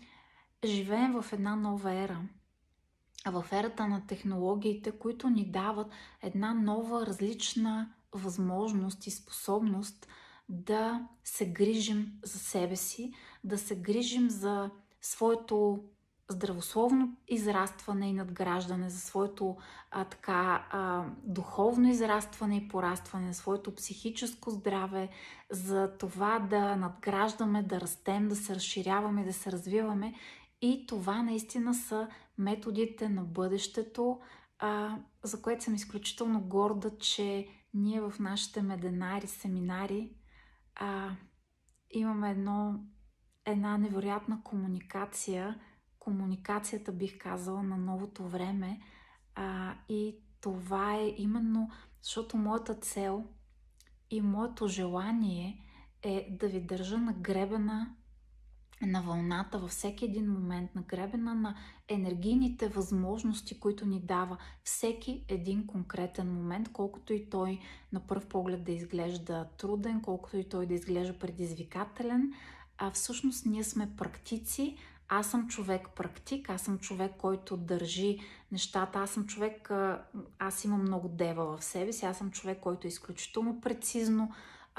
живеем 0.65 1.23
в 1.23 1.33
една 1.33 1.57
нова 1.57 1.93
ера. 1.93 2.21
В 3.27 3.47
ерата 3.53 3.89
на 3.89 4.07
технологиите, 4.07 4.93
които 4.93 5.31
ни 5.31 5.51
дават 5.51 5.87
една 6.23 6.55
нова, 6.55 7.07
различна 7.07 7.93
възможност 8.13 9.07
и 9.07 9.11
способност 9.11 10.09
да 10.49 11.09
се 11.25 11.53
грижим 11.53 12.13
за 12.25 12.39
себе 12.39 12.77
си, 12.77 13.13
да 13.45 13.59
се 13.59 13.77
грижим 13.77 14.31
за 14.31 14.71
своето 15.01 15.85
здравословно 16.31 17.17
израстване 17.29 18.09
и 18.09 18.13
надграждане, 18.13 18.91
за 18.91 19.01
своето 19.01 19.57
а, 19.91 20.05
така 20.05 20.67
а, 20.71 21.05
духовно 21.25 21.89
израстване 21.89 22.57
и 22.57 22.69
порастване, 22.69 23.35
своето 23.35 23.75
психическо 23.75 24.51
здраве, 24.51 25.09
за 25.51 25.91
това 25.99 26.39
да 26.39 26.77
надграждаме, 26.77 27.63
да 27.63 27.81
растем, 27.81 28.29
да 28.29 28.37
се 28.37 28.55
разширяваме, 28.55 29.25
да 29.25 29.33
се 29.33 29.53
развиваме. 29.53 30.15
И 30.61 30.87
това 30.87 31.23
наистина 31.23 31.75
са 31.75 32.09
методите 32.39 33.09
на 33.09 33.25
бъдещето, 33.25 34.21
а, 34.59 34.99
за 35.23 35.43
което 35.43 35.65
съм 35.65 35.75
изключително 35.75 36.41
горда, 36.41 36.99
че 36.99 37.49
ние 37.75 38.01
в 38.01 38.15
нашите 38.21 38.63
меденари, 38.63 39.27
семинари 39.27 40.13
а, 40.75 41.11
имаме 41.91 42.31
едно, 42.31 42.85
една 43.45 43.79
невероятна 43.79 44.43
комуникация, 44.45 45.61
комуникацията 45.99 46.93
бих 46.93 47.19
казала 47.19 47.63
на 47.63 47.77
новото 47.77 48.29
време. 48.29 48.81
А, 49.35 49.75
и 49.89 50.17
това 50.41 50.95
е 50.95 51.15
именно, 51.17 51.71
защото 52.03 52.37
моята 52.37 52.75
цел 52.75 53.25
и 54.11 54.21
моето 54.21 54.69
желание 54.69 55.65
е 56.03 56.37
да 56.41 56.49
ви 56.49 56.61
държа 56.61 56.99
на 56.99 57.13
гребена 57.13 57.97
на 58.83 59.03
вълната 59.03 59.59
във 59.59 59.71
всеки 59.71 60.05
един 60.05 60.33
момент, 60.33 60.75
на 60.75 60.83
гребена 60.83 61.35
на 61.35 61.55
енергийните 61.89 62.69
възможности, 62.69 63.61
които 63.61 63.87
ни 63.87 64.01
дава 64.01 64.37
всеки 64.65 65.25
един 65.29 65.67
конкретен 65.67 66.33
момент, 66.33 66.73
колкото 66.73 67.13
и 67.13 67.31
той 67.31 67.61
на 67.93 68.01
пръв 68.01 68.27
поглед 68.27 68.65
да 68.65 68.73
изглежда 68.73 69.47
труден, 69.59 70.01
колкото 70.01 70.37
и 70.37 70.49
той 70.49 70.67
да 70.67 70.75
изглежда 70.75 71.19
предизвикателен, 71.19 72.33
а 72.79 72.91
всъщност 72.91 73.47
ние 73.47 73.65
сме 73.65 73.91
практици, 73.97 74.77
аз 75.09 75.31
съм 75.31 75.49
човек 75.49 75.89
практик, 75.97 76.51
аз 76.51 76.63
съм 76.63 76.79
човек, 76.79 77.13
който 77.19 77.57
държи 77.57 78.19
нещата, 78.53 78.99
аз 78.99 79.11
съм 79.11 79.27
човек, 79.27 79.71
аз 80.39 80.65
имам 80.65 80.83
много 80.83 81.09
дева 81.09 81.57
в 81.57 81.65
себе 81.65 81.93
си, 81.93 82.07
аз 82.07 82.19
съм 82.19 82.31
човек, 82.31 82.61
който 82.61 82.87
е 82.87 82.89
изключително 82.89 83.61
прецизно 83.61 84.33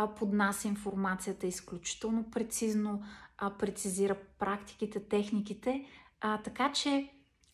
поднася 0.08 0.68
информацията, 0.68 1.48
изключително 1.48 2.32
прецизно 2.32 3.04
а, 3.40 3.50
прецизира 3.50 4.16
практиките, 4.40 5.00
техниките. 5.08 5.86
А, 6.22 6.42
така 6.42 6.72
че, 6.72 7.10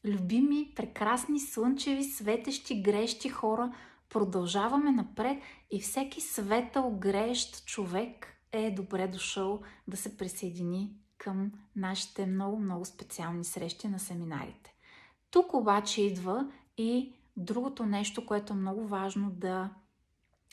любими, 0.05 0.73
прекрасни, 0.75 1.39
слънчеви, 1.39 2.03
светещи, 2.03 2.81
грещи 2.81 3.29
хора, 3.29 3.73
продължаваме 4.09 4.91
напред 4.91 5.37
и 5.71 5.81
всеки 5.81 6.21
светъл, 6.21 6.97
грещ 6.99 7.65
човек 7.65 8.27
е 8.51 8.71
добре 8.71 9.07
дошъл 9.07 9.61
да 9.87 9.97
се 9.97 10.17
присъедини 10.17 10.95
към 11.17 11.51
нашите 11.75 12.25
много-много 12.25 12.85
специални 12.85 13.43
срещи 13.43 13.87
на 13.87 13.99
семинарите. 13.99 14.73
Тук 15.31 15.53
обаче 15.53 16.01
идва 16.01 16.51
и 16.77 17.13
другото 17.37 17.85
нещо, 17.85 18.25
което 18.25 18.53
е 18.53 18.55
много 18.55 18.87
важно 18.87 19.31
да, 19.31 19.69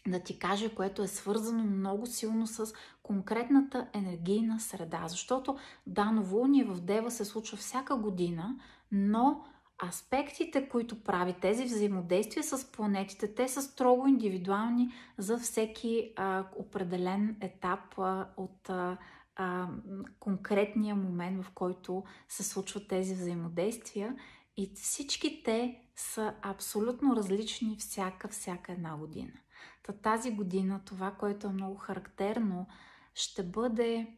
да 0.06 0.20
ти 0.20 0.38
кажа, 0.38 0.74
което 0.74 1.02
е 1.02 1.08
свързано 1.08 1.64
много 1.64 2.06
силно 2.06 2.46
с 2.46 2.72
конкретната 3.02 3.88
енергийна 3.92 4.60
среда. 4.60 5.04
Защото 5.08 5.56
да, 5.86 6.04
новолуние 6.04 6.64
в 6.64 6.80
Дева 6.80 7.10
се 7.10 7.24
случва 7.24 7.56
всяка 7.56 7.96
година, 7.96 8.56
но 8.92 9.44
аспектите, 9.88 10.68
които 10.68 11.02
прави 11.02 11.32
тези 11.40 11.64
взаимодействия 11.64 12.44
с 12.44 12.72
планетите, 12.72 13.34
те 13.34 13.48
са 13.48 13.62
строго 13.62 14.06
индивидуални 14.06 14.92
за 15.18 15.38
всеки 15.38 16.12
а, 16.16 16.44
определен 16.56 17.36
етап 17.40 17.98
а, 17.98 18.28
от 18.36 18.70
а, 18.70 18.98
а, 19.36 19.68
конкретния 20.18 20.94
момент, 20.94 21.44
в 21.44 21.50
който 21.50 22.04
се 22.28 22.42
случват 22.42 22.88
тези 22.88 23.14
взаимодействия. 23.14 24.16
И 24.56 24.72
всички 24.74 25.42
те 25.44 25.80
са 25.96 26.34
абсолютно 26.42 27.16
различни 27.16 27.76
всяка, 27.78 28.28
всяка 28.28 28.72
една 28.72 28.96
година. 28.96 29.32
Та 29.82 29.92
тази 29.92 30.30
година 30.30 30.80
това, 30.84 31.10
което 31.10 31.46
е 31.46 31.52
много 31.52 31.76
характерно, 31.76 32.66
ще 33.14 33.42
бъде 33.42 34.16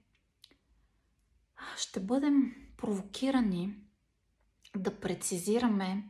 ще 1.76 2.00
бъдем 2.00 2.54
провокирани 2.76 3.74
да 4.76 5.00
прецизираме 5.00 6.08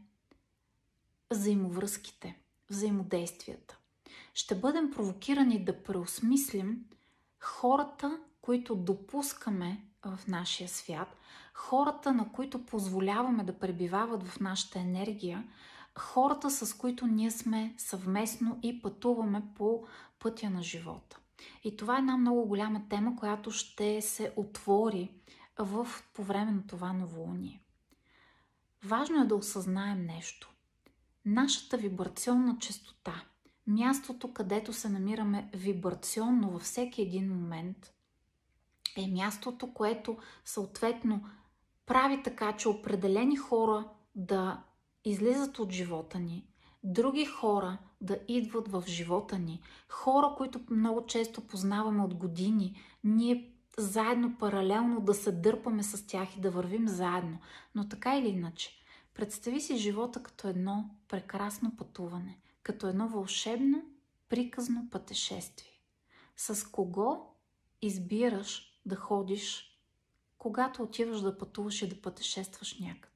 взаимовръзките, 1.31 2.39
взаимодействията. 2.71 3.79
Ще 4.35 4.55
бъдем 4.55 4.91
провокирани 4.91 5.65
да 5.65 5.83
преосмислим 5.83 6.85
хората, 7.41 8.21
които 8.41 8.77
допускаме 8.77 9.85
в 10.05 10.21
нашия 10.29 10.69
свят, 10.69 11.17
хората, 11.55 12.13
на 12.13 12.33
които 12.33 12.67
позволяваме 12.67 13.45
да 13.45 13.59
пребивават 13.59 14.29
в 14.29 14.41
нашата 14.41 14.79
енергия, 14.79 15.45
хората, 15.99 16.51
с 16.51 16.75
които 16.75 17.07
ние 17.07 17.31
сме 17.31 17.75
съвместно 17.79 18.59
и 18.63 18.83
пътуваме 18.83 19.43
по 19.55 19.87
пътя 20.19 20.51
на 20.51 20.63
живота. 20.63 21.19
И 21.65 21.77
това 21.77 21.97
е 21.97 21.99
една 21.99 22.17
много 22.17 22.47
голяма 22.47 22.89
тема, 22.89 23.17
която 23.17 23.51
ще 23.51 24.03
се 24.03 24.33
отвори 24.37 25.11
в, 25.59 25.87
по 26.15 26.23
време 26.23 26.53
на 26.53 26.67
това 26.67 26.93
новолуние. 26.93 27.61
Важно 28.85 29.23
е 29.23 29.27
да 29.27 29.35
осъзнаем 29.35 30.07
нещо. 30.07 30.51
Нашата 31.27 31.77
вибрационна 31.77 32.59
частота, 32.59 33.25
мястото, 33.67 34.33
където 34.33 34.73
се 34.73 34.89
намираме 34.89 35.51
вибрационно 35.55 36.51
във 36.51 36.63
всеки 36.63 37.03
един 37.03 37.35
момент, 37.35 37.95
е 38.97 39.07
мястото, 39.07 39.75
което 39.75 40.19
съответно 40.45 41.25
прави 41.87 42.23
така, 42.23 42.57
че 42.57 42.69
определени 42.69 43.37
хора 43.37 43.89
да 44.15 44.63
излизат 45.05 45.59
от 45.59 45.73
живота 45.73 46.19
ни, 46.19 46.47
други 46.85 47.25
хора 47.25 47.79
да 48.01 48.19
идват 48.29 48.69
в 48.69 48.85
живота 48.87 49.39
ни, 49.39 49.61
хора, 49.89 50.35
които 50.37 50.61
много 50.71 51.07
често 51.07 51.47
познаваме 51.47 52.03
от 52.03 52.15
години, 52.15 52.81
ние 53.05 53.55
заедно, 53.79 54.39
паралелно 54.39 55.01
да 55.01 55.15
се 55.15 55.33
дърпаме 55.33 55.83
с 55.83 56.07
тях 56.07 56.37
и 56.37 56.41
да 56.41 56.51
вървим 56.51 56.89
заедно. 56.89 57.39
Но 57.75 57.89
така 57.89 58.17
или 58.17 58.29
иначе, 58.29 58.71
представи 59.15 59.61
си 59.61 59.77
живота 59.77 60.23
като 60.23 60.49
едно 60.49 60.91
прекрасно 61.09 61.77
пътуване, 61.77 62.39
като 62.63 62.87
едно 62.87 63.09
вълшебно, 63.09 63.83
приказно 64.29 64.89
пътешествие. 64.91 65.81
С 66.37 66.71
кого 66.71 67.35
избираш 67.83 68.81
да 68.87 68.97
ходиш, 68.97 69.71
когато 70.39 70.83
отиваш 70.83 71.21
да 71.21 71.39
пътуваш 71.39 71.83
и 71.83 71.89
да 71.89 72.01
пътешестваш 72.01 72.79
някъде? 72.79 73.14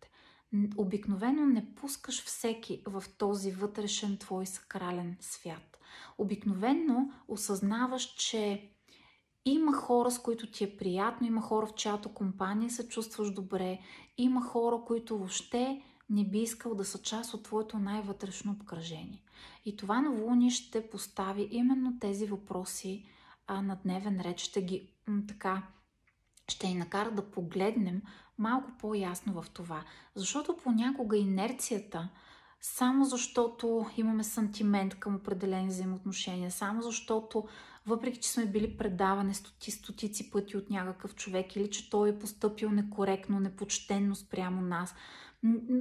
Обикновено 0.77 1.47
не 1.47 1.75
пускаш 1.75 2.25
всеки 2.25 2.83
в 2.87 3.05
този 3.19 3.53
вътрешен 3.53 4.17
твой 4.17 4.47
сакрален 4.47 5.17
свят. 5.21 5.79
Обикновено 6.19 7.11
осъзнаваш, 7.29 8.15
че 8.15 8.71
има 9.45 9.73
хора, 9.73 10.11
с 10.11 10.19
които 10.19 10.51
ти 10.51 10.65
е 10.65 10.77
приятно, 10.77 11.27
има 11.27 11.41
хора, 11.41 11.67
в 11.67 11.75
чиято 11.75 12.15
компания 12.15 12.71
се 12.71 12.89
чувстваш 12.89 13.31
добре, 13.31 13.79
има 14.19 14.43
хора, 14.43 14.81
които 14.87 15.19
въобще 15.19 15.83
не 16.11 16.25
би 16.25 16.39
искал 16.39 16.75
да 16.75 16.85
са 16.85 17.03
част 17.03 17.35
от 17.35 17.43
твоето 17.43 17.79
най-вътрешно 17.79 18.53
обкръжение. 18.53 19.23
И 19.65 19.77
това 19.77 20.01
новолуние 20.01 20.51
ще 20.51 20.91
постави 20.91 21.49
именно 21.51 21.99
тези 22.01 22.27
въпроси 22.27 23.05
а, 23.47 23.63
на 23.63 23.79
дневен 23.85 24.21
ред, 24.21 24.39
ще 24.39 24.63
ги 24.63 24.89
така, 25.29 25.63
ще 26.49 26.67
ни 26.67 26.75
накара 26.75 27.11
да 27.11 27.31
погледнем 27.31 28.03
малко 28.39 28.71
по-ясно 28.79 29.43
в 29.43 29.51
това. 29.51 29.85
Защото 30.15 30.57
понякога 30.57 31.17
инерцията, 31.17 32.09
само 32.61 33.05
защото 33.05 33.87
имаме 33.97 34.25
сантимент 34.25 34.95
към 34.95 35.17
определени 35.17 35.69
взаимоотношения, 35.69 36.51
само 36.51 36.83
защото 36.83 37.49
въпреки 37.87 38.21
че 38.21 38.29
сме 38.29 38.47
били 38.47 38.77
предавани 38.77 39.35
стоти, 39.35 39.71
стотици 39.71 40.31
пъти 40.31 40.57
от 40.57 40.71
някакъв 40.71 41.15
човек 41.15 41.57
или 41.57 41.71
че 41.71 41.91
той 41.91 42.09
е 42.09 42.19
поступил 42.19 42.71
некоректно, 42.71 43.41
непочтенно 43.41 44.15
спрямо 44.15 44.61
нас, 44.61 44.95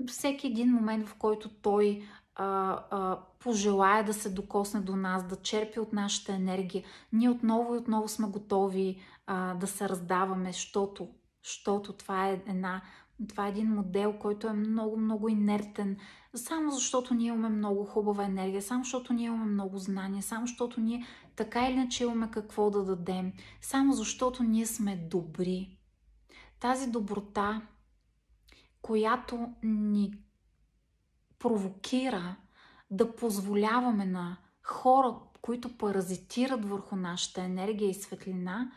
всеки 0.07 0.47
един 0.47 0.71
момент, 0.71 1.07
в 1.07 1.15
който 1.15 1.49
той 1.49 2.03
а, 2.35 2.79
а, 2.91 3.19
пожелая 3.39 4.03
да 4.03 4.13
се 4.13 4.29
докосне 4.29 4.79
до 4.79 4.95
нас, 4.95 5.27
да 5.27 5.35
черпи 5.35 5.79
от 5.79 5.93
нашата 5.93 6.33
енергия, 6.33 6.83
ние 7.13 7.29
отново 7.29 7.75
и 7.75 7.77
отново 7.77 8.07
сме 8.07 8.27
готови 8.27 9.01
а, 9.27 9.53
да 9.53 9.67
се 9.67 9.89
раздаваме, 9.89 10.51
защото, 10.51 11.07
защото 11.47 11.93
това 11.93 12.29
е 12.29 12.41
една 12.47 12.81
това 13.27 13.45
е 13.45 13.49
един 13.49 13.73
модел, 13.73 14.13
който 14.19 14.47
е 14.47 14.53
много, 14.53 14.97
много 14.97 15.29
инертен, 15.29 15.97
само 16.35 16.71
защото 16.71 17.13
ние 17.13 17.27
имаме 17.27 17.49
много 17.49 17.85
хубава 17.85 18.25
енергия, 18.25 18.61
само 18.61 18.83
защото 18.83 19.13
ние 19.13 19.25
имаме 19.25 19.45
много 19.45 19.77
знания, 19.77 20.23
само 20.23 20.47
защото 20.47 20.81
ние 20.81 21.05
така 21.35 21.67
или 21.67 21.73
иначе 21.73 22.03
имаме 22.03 22.31
какво 22.31 22.69
да 22.69 22.83
дадем, 22.83 23.33
само 23.61 23.93
защото 23.93 24.43
ние 24.43 24.65
сме 24.65 24.95
добри. 24.95 25.77
Тази 26.59 26.91
доброта, 26.91 27.61
която 28.81 29.49
ни 29.63 30.13
провокира 31.39 32.35
да 32.91 33.15
позволяваме 33.15 34.05
на 34.05 34.37
хора, 34.63 35.15
които 35.41 35.77
паразитират 35.77 36.65
върху 36.65 36.95
нашата 36.95 37.41
енергия 37.41 37.89
и 37.89 37.93
светлина, 37.93 38.71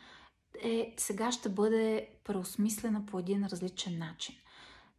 е, 0.63 0.95
сега 0.97 1.33
ще 1.33 1.49
бъде 1.49 2.09
преосмислена 2.25 3.07
по 3.07 3.19
един 3.19 3.47
различен 3.47 3.99
начин. 3.99 4.35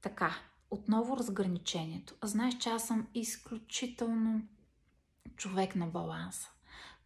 Така, 0.02 0.36
отново 0.72 1.18
разграничението. 1.18 2.16
Знаеш, 2.24 2.58
че 2.58 2.70
аз 2.70 2.88
съм 2.88 3.08
изключително 3.14 4.42
човек 5.36 5.76
на 5.76 5.88
баланса. 5.88 6.50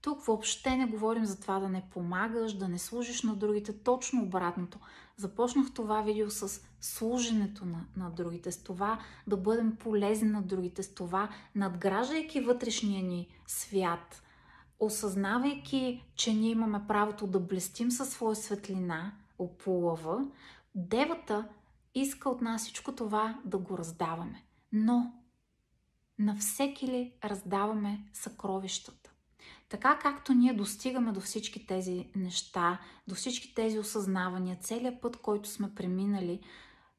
Тук 0.02 0.26
въобще 0.26 0.76
не 0.76 0.86
говорим 0.86 1.26
за 1.26 1.40
това 1.40 1.60
да 1.60 1.70
не 1.70 1.90
помагаш, 1.92 2.54
да 2.54 2.68
не 2.68 2.80
служиш 2.80 3.24
на 3.24 3.36
другите, 3.36 3.84
точно 3.84 4.24
обратното. 4.24 4.80
Започнах 5.18 5.74
това 5.74 6.02
видео 6.02 6.30
с 6.30 6.62
служенето 6.82 7.66
на, 7.66 7.86
на 7.98 8.10
другите, 8.10 8.52
с 8.52 8.64
това 8.64 9.00
да 9.28 9.38
бъдем 9.38 9.76
полезни 9.76 10.30
на 10.30 10.42
другите, 10.42 10.84
с 10.84 10.94
това 10.94 11.30
надграждайки 11.56 12.42
вътрешния 12.42 13.04
ни 13.04 13.28
свят, 13.48 14.24
осъзнавайки, 14.80 16.04
че 16.16 16.34
ние 16.34 16.50
имаме 16.50 16.88
правото 16.88 17.28
да 17.28 17.40
блестим 17.40 17.92
със 17.92 18.10
своя 18.10 18.36
светлина, 18.36 19.14
оплува, 19.40 20.28
девата 20.76 21.48
иска 21.96 22.30
от 22.30 22.42
нас 22.42 22.62
всичко 22.62 22.96
това 22.96 23.40
да 23.46 23.58
го 23.58 23.78
раздаваме. 23.78 24.44
Но 24.72 25.14
на 26.20 26.36
всеки 26.36 26.88
ли 26.88 27.14
раздаваме 27.24 28.10
съкровищата? 28.14 29.12
Така 29.70 30.00
както 30.00 30.34
ние 30.34 30.54
достигаме 30.54 31.12
до 31.12 31.22
всички 31.22 31.68
тези 31.68 32.08
неща, 32.16 32.80
до 33.08 33.16
всички 33.16 33.56
тези 33.56 33.80
осъзнавания, 33.80 34.58
целият 34.62 35.02
път, 35.02 35.18
който 35.18 35.50
сме 35.50 35.76
преминали, 35.76 36.40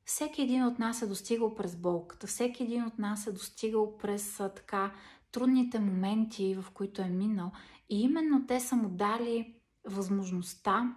всеки 0.05 0.43
един 0.43 0.65
от 0.65 0.79
нас 0.79 1.03
е 1.03 1.07
достигал 1.07 1.55
през 1.55 1.77
болката, 1.77 2.27
всеки 2.27 2.63
един 2.63 2.85
от 2.85 2.99
нас 2.99 3.27
е 3.27 3.33
достигал 3.33 3.99
през 3.99 4.37
така 4.37 4.95
трудните 5.37 5.79
моменти, 5.79 6.55
в 6.55 6.71
които 6.71 7.03
е 7.03 7.09
минал. 7.09 7.53
И 7.91 8.03
именно 8.03 8.47
те 8.47 8.61
са 8.61 8.77
му 8.77 8.89
дали 8.89 9.55
възможността 9.85 10.97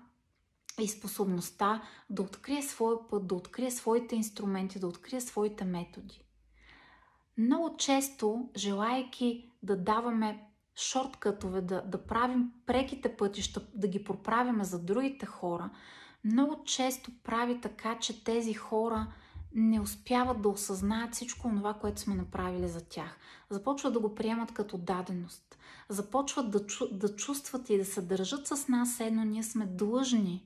и 0.82 0.88
способността 0.88 1.82
да 2.10 2.22
открие 2.22 2.62
своя 2.62 3.08
път, 3.08 3.28
да 3.28 3.36
открие 3.36 3.72
своите 3.72 4.16
инструменти, 4.16 4.80
да 4.80 4.88
открие 4.88 5.22
своите 5.22 5.66
методи. 5.66 6.22
Много 7.38 7.78
често, 7.78 8.50
желаяки 8.58 9.52
да 9.64 9.78
даваме 9.78 10.44
шорткътове, 10.76 11.62
да, 11.62 11.82
да 11.82 12.06
правим 12.06 12.52
преките 12.66 13.18
пътища, 13.18 13.68
да 13.76 13.88
ги 13.88 14.04
проправяме 14.04 14.64
за 14.64 14.84
другите 14.84 15.26
хора, 15.26 15.70
много 16.24 16.64
често 16.64 17.12
прави 17.24 17.62
така, 17.62 18.00
че 18.00 18.24
тези 18.24 18.54
хора 18.54 19.14
не 19.56 19.80
успяват 19.80 20.42
да 20.42 20.50
осъзнаят 20.50 21.14
всичко 21.14 21.50
това, 21.50 21.74
което 21.74 22.02
сме 22.02 22.16
направили 22.16 22.68
за 22.68 22.82
тях. 22.82 23.18
Започват 23.50 23.94
да 23.94 24.00
го 24.00 24.16
приемат 24.16 24.52
като 24.52 24.78
даденост. 24.78 25.58
Започват 25.90 26.52
да, 26.52 26.60
да 26.92 27.16
чувстват 27.16 27.70
и 27.70 27.78
да 27.78 27.86
се 27.86 28.02
държат 28.02 28.48
с 28.48 28.68
нас, 28.68 29.00
едно 29.00 29.24
ние 29.24 29.44
сме 29.44 29.66
длъжни 29.66 30.46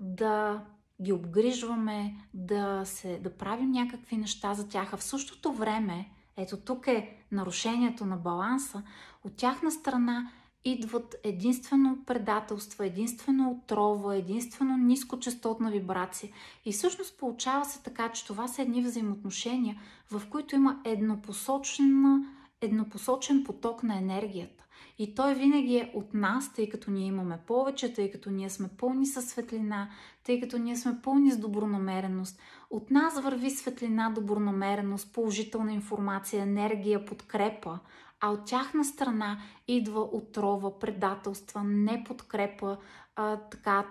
да 0.00 0.64
ги 1.02 1.12
обгрижваме, 1.12 2.16
да, 2.34 2.84
се, 2.84 3.18
да 3.18 3.36
правим 3.36 3.70
някакви 3.70 4.16
неща 4.16 4.54
за 4.54 4.68
тях, 4.68 4.92
а 4.92 4.96
в 4.96 5.04
същото 5.04 5.52
време, 5.52 6.10
ето 6.36 6.56
тук 6.56 6.86
е 6.86 7.16
нарушението 7.32 8.06
на 8.06 8.16
баланса, 8.16 8.82
от 9.24 9.36
тяхна 9.36 9.70
страна 9.70 10.32
идват 10.70 11.16
единствено 11.24 11.98
предателства, 12.06 12.86
единствено 12.86 13.50
отрова, 13.50 14.16
единствено 14.16 14.76
нискочастотна 14.76 15.70
вибрация. 15.70 16.32
И 16.64 16.72
всъщност 16.72 17.18
получава 17.18 17.64
се 17.64 17.82
така, 17.82 18.08
че 18.08 18.26
това 18.26 18.48
са 18.48 18.62
едни 18.62 18.82
взаимоотношения, 18.82 19.80
в 20.10 20.22
които 20.30 20.54
има 20.54 20.80
еднопосочен, 20.84 22.24
еднопосочен 22.60 23.44
поток 23.44 23.82
на 23.82 23.98
енергията. 23.98 24.64
И 24.98 25.14
той 25.14 25.34
винаги 25.34 25.76
е 25.76 25.92
от 25.94 26.14
нас, 26.14 26.52
тъй 26.52 26.68
като 26.68 26.90
ние 26.90 27.06
имаме 27.06 27.38
повече, 27.46 27.94
тъй 27.94 28.10
като 28.10 28.30
ние 28.30 28.50
сме 28.50 28.68
пълни 28.68 29.06
със 29.06 29.28
светлина, 29.28 29.90
тъй 30.24 30.40
като 30.40 30.58
ние 30.58 30.76
сме 30.76 30.98
пълни 31.02 31.30
с 31.30 31.38
добронамереност. 31.38 32.40
От 32.70 32.90
нас 32.90 33.20
върви 33.20 33.50
светлина, 33.50 34.10
добронамереност, 34.10 35.12
положителна 35.12 35.72
информация, 35.72 36.42
енергия, 36.42 37.04
подкрепа 37.04 37.78
а 38.20 38.30
от 38.30 38.46
тяхна 38.46 38.84
страна 38.84 39.42
идва 39.68 40.00
отрова, 40.00 40.78
предателства, 40.78 41.64
неподкрепа, 41.64 42.78
а, 43.16 43.36
така, 43.36 43.86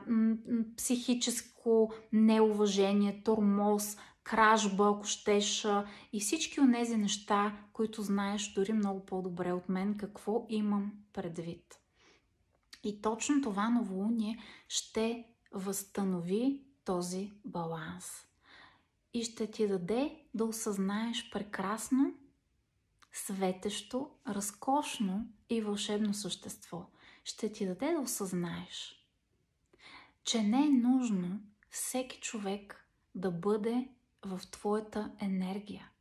психическо 0.77 1.93
неуважение, 2.13 3.21
тормоз, 3.25 3.97
кражба, 4.23 4.93
ако 4.95 5.05
щеш, 5.05 5.67
и 6.13 6.19
всички 6.19 6.61
от 6.61 6.71
тези 6.73 6.97
неща, 6.97 7.57
които 7.73 8.01
знаеш 8.01 8.53
дори 8.53 8.73
много 8.73 9.05
по-добре 9.05 9.53
от 9.53 9.69
мен, 9.69 9.97
какво 9.97 10.45
имам 10.49 10.91
предвид. 11.13 11.79
И 12.83 13.01
точно 13.01 13.41
това 13.41 13.69
новолуние 13.69 14.39
ще 14.67 15.25
възстанови 15.51 16.61
този 16.85 17.33
баланс. 17.45 18.05
И 19.13 19.23
ще 19.23 19.51
ти 19.51 19.67
даде 19.67 20.15
да 20.33 20.45
осъзнаеш 20.45 21.29
прекрасно 21.31 22.13
светещо, 23.17 24.09
разкошно 24.27 25.27
и 25.49 25.61
вълшебно 25.61 26.13
същество. 26.13 26.85
Ще 27.23 27.51
ти 27.51 27.65
даде 27.65 27.91
да 27.91 27.99
осъзнаеш, 27.99 29.05
че 30.23 30.43
не 30.43 30.65
е 30.65 30.69
нужно 30.69 31.39
всеки 31.69 32.19
човек 32.19 32.89
да 33.15 33.31
бъде 33.31 33.89
в 34.25 34.41
твоята 34.51 35.11
енергия, 35.19 35.91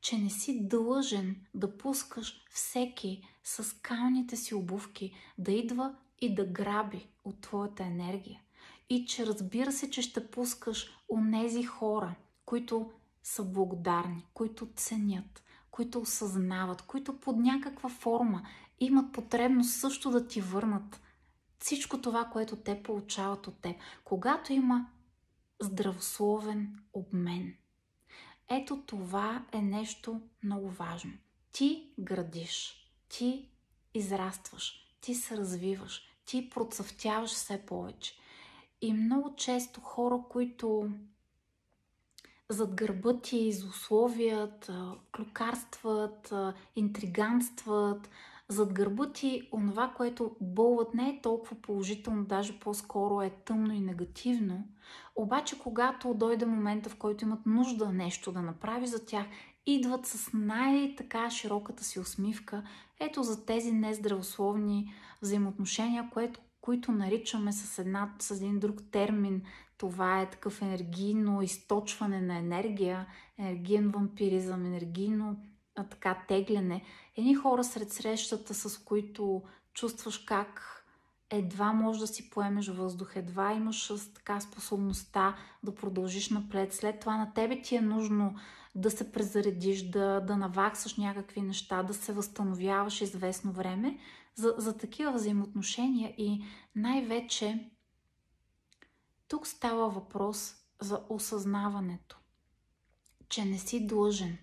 че 0.00 0.18
не 0.18 0.30
си 0.30 0.68
длъжен 0.68 1.46
да 1.54 1.78
пускаш 1.78 2.44
всеки 2.50 3.28
с 3.44 3.76
калните 3.82 4.36
си 4.36 4.54
обувки 4.54 5.14
да 5.38 5.52
идва 5.52 5.96
и 6.20 6.34
да 6.34 6.44
граби 6.44 7.08
от 7.24 7.40
твоята 7.40 7.84
енергия. 7.84 8.40
И 8.90 9.06
че 9.06 9.26
разбира 9.26 9.72
се, 9.72 9.90
че 9.90 10.02
ще 10.02 10.30
пускаш 10.30 10.90
онези 11.08 11.62
хора, 11.62 12.14
които 12.44 12.90
са 13.22 13.44
благодарни, 13.44 14.26
които 14.34 14.68
ценят, 14.76 15.42
които 15.72 16.00
осъзнават, 16.00 16.82
които 16.82 17.20
под 17.20 17.36
някаква 17.36 17.88
форма 17.88 18.42
имат 18.80 19.12
потребност 19.12 19.80
също 19.80 20.10
да 20.10 20.26
ти 20.26 20.40
върнат 20.40 21.00
всичко 21.58 22.00
това, 22.00 22.24
което 22.24 22.56
те 22.56 22.82
получават 22.82 23.46
от 23.46 23.60
теб. 23.60 23.76
Когато 24.04 24.52
има 24.52 24.86
здравословен 25.60 26.78
обмен. 26.92 27.54
Ето 28.48 28.82
това 28.86 29.44
е 29.52 29.62
нещо 29.62 30.20
много 30.42 30.70
важно. 30.70 31.12
Ти 31.52 31.92
градиш, 31.98 32.86
ти 33.08 33.48
израстваш, 33.94 34.96
ти 35.00 35.14
се 35.14 35.36
развиваш, 35.36 36.02
ти 36.24 36.50
процъфтяваш 36.50 37.30
все 37.30 37.66
повече. 37.66 38.14
И 38.80 38.92
много 38.92 39.36
често 39.36 39.80
хора, 39.80 40.18
които 40.30 40.90
зад 42.52 42.74
гърба 42.74 43.20
ти 43.20 43.52
злословият, 43.52 44.70
клюкарстват, 45.16 46.34
интриганстват, 46.76 48.10
зад 48.48 48.72
гърба 48.72 49.12
ти 49.12 49.48
онова, 49.52 49.92
което 49.96 50.36
бълват 50.40 50.94
не 50.94 51.08
е 51.08 51.20
толкова 51.22 51.56
положително, 51.56 52.24
даже 52.24 52.60
по-скоро 52.60 53.22
е 53.22 53.30
тъмно 53.30 53.74
и 53.74 53.80
негативно. 53.80 54.68
Обаче, 55.16 55.58
когато 55.58 56.14
дойде 56.14 56.46
момента, 56.46 56.90
в 56.90 56.96
който 56.96 57.24
имат 57.24 57.46
нужда 57.46 57.92
нещо 57.92 58.32
да 58.32 58.42
направи 58.42 58.86
за 58.86 59.04
тях, 59.04 59.26
идват 59.66 60.06
с 60.06 60.30
най-така 60.32 61.30
широката 61.30 61.84
си 61.84 62.00
усмивка. 62.00 62.62
Ето 63.00 63.22
за 63.22 63.46
тези 63.46 63.72
нездравословни 63.72 64.94
взаимоотношения, 65.22 66.10
което, 66.12 66.40
които 66.60 66.92
наричаме 66.92 67.52
с, 67.52 67.78
една, 67.78 68.14
с 68.18 68.30
един 68.30 68.58
друг 68.58 68.76
термин 68.90 69.42
това 69.82 70.20
е 70.20 70.30
такъв 70.30 70.62
енергийно 70.62 71.42
източване 71.42 72.20
на 72.20 72.36
енергия, 72.36 73.06
енергиен 73.38 73.90
вампиризъм, 73.90 74.64
енергийно 74.66 75.36
а, 75.76 75.84
така 75.84 76.24
тегляне. 76.28 76.82
Едни 77.16 77.34
хора 77.34 77.64
сред 77.64 77.92
срещата, 77.92 78.54
с 78.54 78.78
които 78.78 79.42
чувстваш 79.74 80.18
как 80.18 80.84
едва 81.30 81.72
можеш 81.72 82.00
да 82.00 82.06
си 82.06 82.30
поемеш 82.30 82.68
въздух, 82.68 83.16
едва 83.16 83.52
имаш 83.52 83.92
така 84.14 84.40
способността 84.40 85.36
да 85.62 85.74
продължиш 85.74 86.30
напред. 86.30 86.72
След 86.72 87.00
това 87.00 87.16
на 87.16 87.34
тебе 87.34 87.62
ти 87.62 87.76
е 87.76 87.80
нужно 87.80 88.34
да 88.74 88.90
се 88.90 89.12
презаредиш, 89.12 89.82
да, 89.82 90.20
да 90.20 90.36
наваксаш 90.36 90.96
някакви 90.96 91.42
неща, 91.42 91.82
да 91.82 91.94
се 91.94 92.12
възстановяваш 92.12 93.00
известно 93.00 93.52
време 93.52 93.98
за, 94.34 94.54
за 94.58 94.78
такива 94.78 95.12
взаимоотношения 95.12 96.14
и 96.18 96.44
най-вече 96.76 97.71
тук 99.32 99.46
става 99.46 99.88
въпрос 99.88 100.54
за 100.80 101.04
осъзнаването, 101.08 102.18
че 103.28 103.44
не 103.44 103.58
си 103.58 103.86
длъжен 103.86 104.38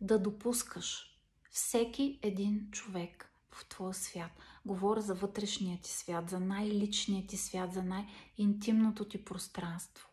да 0.00 0.18
допускаш 0.18 1.18
всеки 1.50 2.20
един 2.22 2.70
човек 2.70 3.32
в 3.50 3.68
твоя 3.68 3.94
свят. 3.94 4.30
Говоря 4.66 5.00
за 5.00 5.14
вътрешния 5.14 5.80
ти 5.80 5.90
свят, 5.90 6.30
за 6.30 6.40
най-личния 6.40 7.26
ти 7.26 7.36
свят, 7.36 7.72
за 7.72 7.82
най-интимното 7.82 9.08
ти 9.08 9.24
пространство. 9.24 10.08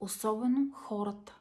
Особено 0.00 0.72
хората, 0.74 1.40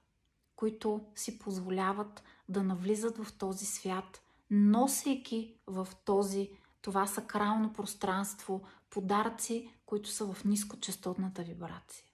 които 0.55 1.05
си 1.15 1.39
позволяват 1.39 2.23
да 2.49 2.63
навлизат 2.63 3.17
в 3.17 3.37
този 3.37 3.65
свят, 3.65 4.21
носейки 4.49 5.55
в 5.67 5.87
този, 6.05 6.49
това 6.81 7.07
сакрално 7.07 7.73
пространство 7.73 8.61
подаръци, 8.89 9.74
които 9.85 10.09
са 10.09 10.33
в 10.33 10.45
нискочастотната 10.45 11.43
вибрация. 11.43 12.05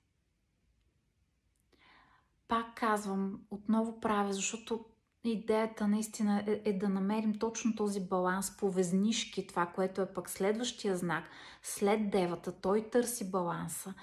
Пак 2.47 2.75
казвам, 2.75 3.39
отново 3.51 3.99
правя, 3.99 4.33
защото 4.33 4.85
идеята 5.23 5.87
наистина 5.87 6.43
е, 6.47 6.61
е 6.65 6.77
да 6.77 6.89
намерим 6.89 7.39
точно 7.39 7.75
този 7.75 8.07
баланс 8.07 8.57
по 8.57 8.71
везнишки, 8.71 9.47
това, 9.47 9.65
което 9.65 10.01
е 10.01 10.13
пък 10.13 10.29
следващия 10.29 10.97
знак, 10.97 11.23
след 11.63 12.09
девата, 12.09 12.51
той 12.51 12.89
търси 12.89 13.31
баланса. 13.31 13.93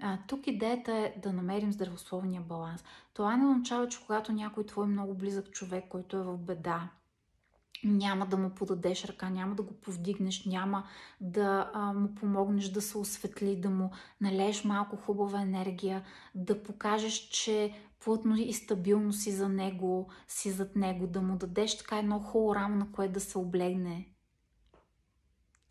А, 0.00 0.18
тук 0.28 0.46
идеята 0.46 0.92
е 0.92 1.14
да 1.22 1.32
намерим 1.32 1.72
здравословния 1.72 2.40
баланс. 2.42 2.84
Това 3.14 3.36
не 3.36 3.46
означава, 3.46 3.88
че 3.88 4.00
когато 4.06 4.32
някой 4.32 4.66
твой 4.66 4.86
много 4.86 5.14
близък 5.14 5.50
човек, 5.50 5.84
който 5.88 6.16
е 6.16 6.22
в 6.22 6.38
беда, 6.38 6.90
няма 7.84 8.26
да 8.26 8.36
му 8.36 8.50
подадеш 8.50 9.04
ръка, 9.04 9.30
няма 9.30 9.54
да 9.54 9.62
го 9.62 9.74
повдигнеш, 9.74 10.44
няма 10.44 10.86
да 11.20 11.70
а, 11.74 11.92
му 11.92 12.14
помогнеш 12.14 12.68
да 12.68 12.80
се 12.80 12.98
осветли, 12.98 13.60
да 13.60 13.70
му 13.70 13.90
налееш 14.20 14.64
малко 14.64 14.96
хубава 14.96 15.40
енергия, 15.40 16.04
да 16.34 16.62
покажеш, 16.62 17.14
че 17.14 17.72
плътно 18.04 18.36
и 18.36 18.52
стабилно 18.52 19.12
си 19.12 19.32
за 19.32 19.48
него, 19.48 20.08
си 20.28 20.50
зад 20.50 20.76
него, 20.76 21.06
да 21.06 21.22
му 21.22 21.36
дадеш 21.36 21.78
така 21.78 21.98
едно 21.98 22.20
хубаво 22.20 22.54
рамо, 22.54 22.76
на 22.76 22.92
което 22.92 23.12
да 23.12 23.20
се 23.20 23.38
облегне. 23.38 24.08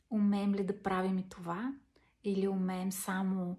Умеем 0.10 0.56
ли 0.56 0.64
да 0.64 0.84
правим 0.84 1.18
и 1.18 1.30
това? 1.30 1.74
Или 2.24 2.48
умеем 2.48 2.92
само 2.92 3.58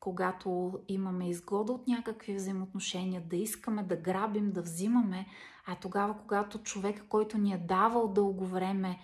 когато 0.00 0.80
имаме 0.88 1.28
изгода 1.28 1.72
от 1.72 1.88
някакви 1.88 2.34
взаимоотношения, 2.34 3.22
да 3.26 3.36
искаме 3.36 3.82
да 3.82 3.96
грабим, 3.96 4.52
да 4.52 4.62
взимаме, 4.62 5.26
а 5.66 5.74
тогава, 5.74 6.18
когато 6.18 6.58
човек, 6.58 7.04
който 7.08 7.38
ни 7.38 7.52
е 7.52 7.58
давал 7.58 8.08
дълго 8.08 8.46
време, 8.46 8.98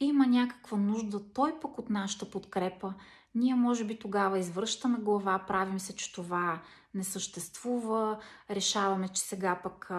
има 0.00 0.26
някаква 0.26 0.78
нужда, 0.78 1.32
той 1.32 1.60
пък 1.60 1.78
от 1.78 1.90
нашата 1.90 2.30
подкрепа, 2.30 2.94
ние 3.34 3.54
може 3.54 3.84
би 3.84 3.98
тогава 3.98 4.38
извръщаме 4.38 4.98
глава, 4.98 5.44
правим 5.46 5.80
се, 5.80 5.96
че 5.96 6.12
това 6.12 6.60
не 6.94 7.04
съществува, 7.04 8.18
решаваме, 8.50 9.08
че 9.08 9.22
сега 9.22 9.60
пък 9.62 9.90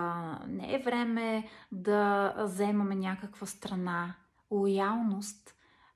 не 0.47 0.75
е 0.75 0.83
време 0.83 1.49
да 1.71 2.33
вземаме 2.37 2.95
някаква 2.95 3.47
страна. 3.47 4.15
Лоялност 4.51 5.55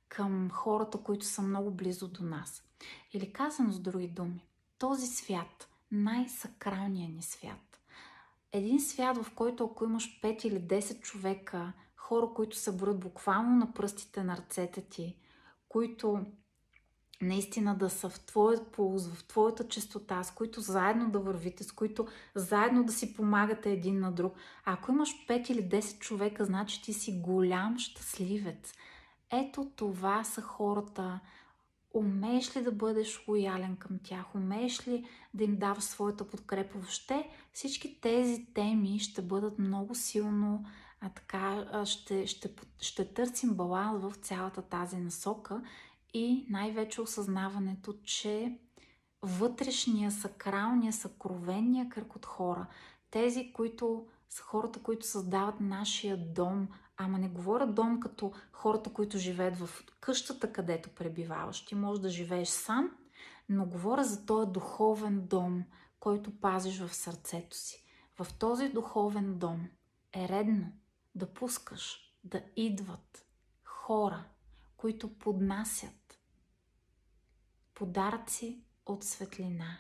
към 0.10 0.49
хората, 0.51 0.97
които 0.97 1.25
са 1.25 1.41
много 1.41 1.71
близо 1.71 2.08
до 2.08 2.23
нас. 2.23 2.63
Или 3.13 3.34
казано 3.34 3.71
с 3.71 3.79
други 3.79 4.08
думи, 4.08 4.45
този 4.77 5.08
свят, 5.08 5.69
най-сакралният 5.91 7.13
ни 7.13 7.21
свят, 7.21 7.68
един 8.51 8.79
свят, 8.79 9.17
в 9.17 9.31
който 9.35 9.65
ако 9.65 9.85
имаш 9.85 10.21
5 10.21 10.45
или 10.45 10.62
10 10.62 10.99
човека, 10.99 11.73
хора, 11.95 12.29
които 12.35 12.57
се 12.57 12.77
броят 12.77 12.99
буквално 12.99 13.55
на 13.55 13.73
пръстите 13.73 14.23
на 14.23 14.38
ръцете 14.38 14.81
ти, 14.81 15.17
които 15.69 16.25
наистина 17.21 17.77
да 17.77 17.89
са 17.89 18.09
в 18.09 18.19
твоят 18.19 18.71
полз, 18.71 19.07
в 19.07 19.27
твоята 19.27 19.67
чистота, 19.67 20.23
с 20.23 20.31
които 20.31 20.62
заедно 20.62 21.12
да 21.12 21.19
вървите, 21.19 21.63
с 21.63 21.71
които 21.71 22.07
заедно 22.35 22.83
да 22.83 22.91
си 22.91 23.13
помагате 23.13 23.71
един 23.71 23.99
на 23.99 24.12
друг. 24.12 24.33
Ако 24.65 24.91
имаш 24.91 25.09
5 25.27 25.51
или 25.51 25.63
10 25.69 25.99
човека, 25.99 26.45
значи 26.45 26.81
ти 26.81 26.93
си 26.93 27.21
голям 27.21 27.79
щастливец. 27.79 28.73
Ето 29.31 29.71
това 29.75 30.23
са 30.23 30.41
хората. 30.41 31.19
Умееш 31.93 32.56
ли 32.56 32.62
да 32.62 32.71
бъдеш 32.71 33.23
лоялен 33.28 33.78
към 33.78 33.99
тях? 34.04 34.36
Умееш 34.36 34.88
ли 34.88 35.06
да 35.34 35.43
им 35.43 35.58
даваш 35.58 35.84
своята 35.84 36.28
подкрепа? 36.28 36.78
Въобще 36.78 37.30
всички 37.54 38.02
тези 38.02 38.45
теми 38.54 38.99
ще 38.99 39.21
бъдат 39.21 39.60
много 39.60 39.95
силно 39.95 40.65
а 41.02 41.10
така 41.10 41.65
ще, 41.86 42.28
ще, 42.28 42.54
ще 42.80 43.13
търсим 43.13 43.54
баланс 43.54 44.02
в 44.02 44.13
цялата 44.21 44.62
тази 44.62 44.97
насока 44.97 45.62
и 46.13 46.45
най-вече 46.49 47.02
осъзнаването, 47.02 47.93
че 48.04 48.58
вътрешния, 49.21 50.12
сакралния, 50.12 50.93
съкровения 50.93 51.89
кръг 51.89 52.15
от 52.15 52.25
хора, 52.25 52.67
тези, 53.12 53.54
които 53.54 54.08
са 54.30 54.43
хората, 54.43 54.80
които 54.80 55.06
създават 55.06 55.60
нашия 55.60 56.34
дом, 56.34 56.67
ама 57.01 57.17
не 57.17 57.29
говоря 57.29 57.67
дом 57.67 57.99
като 57.99 58.31
хората, 58.51 58.93
които 58.93 59.17
живеят 59.17 59.57
в 59.57 59.85
къщата, 59.99 60.53
където 60.53 60.89
пребиваваш. 60.89 61.65
Ти 61.65 61.75
можеш 61.75 62.01
да 62.01 62.09
живееш 62.09 62.47
сам, 62.47 62.91
но 63.49 63.65
говоря 63.65 64.03
за 64.03 64.25
този 64.25 64.51
духовен 64.51 65.27
дом, 65.27 65.63
който 65.99 66.39
пазиш 66.39 66.79
в 66.79 66.95
сърцето 66.95 67.57
си. 67.57 67.85
В 68.19 68.33
този 68.39 68.69
духовен 68.69 69.38
дом 69.38 69.69
е 70.13 70.29
редно 70.29 70.71
да 71.15 71.33
пускаш 71.33 72.13
да 72.23 72.41
идват 72.55 73.25
хора, 73.63 74.23
които 74.77 75.17
поднасят 75.17 76.19
подаръци 77.73 78.63
от 78.85 79.03
светлина, 79.03 79.77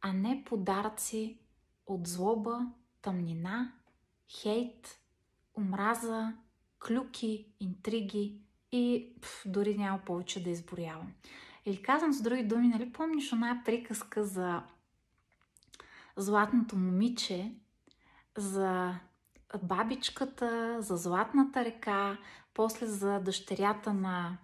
а 0.00 0.12
не 0.12 0.44
подаръци 0.44 1.38
от 1.86 2.06
злоба, 2.06 2.72
тъмнина, 3.02 3.72
хейт, 4.28 4.98
омраза, 5.58 6.32
клюки, 6.86 7.46
интриги 7.60 8.38
и 8.72 9.12
пф, 9.20 9.42
дори 9.46 9.78
няма 9.78 9.98
повече 9.98 10.42
да 10.42 10.50
изборявам. 10.50 11.12
Или 11.66 11.82
казвам 11.82 12.12
с 12.12 12.22
други 12.22 12.44
думи, 12.44 12.68
нали 12.68 12.92
помниш 12.92 13.32
оная 13.32 13.62
приказка 13.64 14.24
за 14.24 14.62
златното 16.16 16.76
момиче, 16.76 17.52
за 18.36 18.94
бабичката, 19.62 20.76
за 20.80 20.96
Златната 20.96 21.64
река, 21.64 22.18
после 22.54 22.86
за 22.86 23.20
дъщерята 23.20 23.94
на 23.94 24.38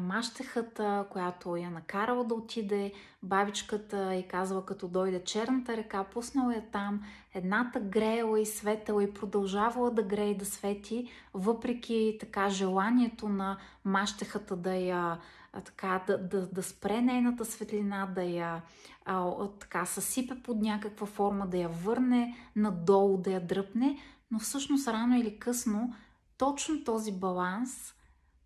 мащехата, 0.00 1.06
която 1.10 1.56
я 1.56 1.70
накарала 1.70 2.24
да 2.24 2.34
отиде, 2.34 2.92
бабичката 3.22 4.14
и 4.14 4.28
казала 4.28 4.66
като 4.66 4.88
дойде 4.88 5.24
черната 5.24 5.76
река, 5.76 6.04
пуснала 6.04 6.54
я 6.54 6.70
там, 6.70 7.02
едната 7.34 7.80
греела 7.80 8.40
и 8.40 8.46
светела 8.46 9.04
и 9.04 9.14
продължавала 9.14 9.90
да 9.90 10.02
грее 10.02 10.30
и 10.30 10.36
да 10.36 10.44
свети, 10.44 11.10
въпреки 11.34 12.16
така 12.20 12.48
желанието 12.48 13.28
на 13.28 13.58
мащехата 13.84 14.56
да 14.56 14.74
я 14.74 15.18
така, 15.64 16.04
да, 16.06 16.18
да, 16.18 16.46
да 16.46 16.62
спре 16.62 17.00
нейната 17.00 17.44
светлина, 17.44 18.06
да 18.14 18.22
я 18.22 18.62
а, 19.04 19.48
така 19.60 19.86
съсипе 19.86 20.34
под 20.42 20.60
някаква 20.60 21.06
форма, 21.06 21.46
да 21.46 21.56
я 21.56 21.68
върне 21.68 22.36
надолу, 22.56 23.18
да 23.18 23.30
я 23.30 23.46
дръпне, 23.46 23.98
но 24.30 24.38
всъщност 24.38 24.88
рано 24.88 25.16
или 25.16 25.38
късно 25.38 25.94
точно 26.38 26.84
този 26.84 27.12
баланс 27.12 27.94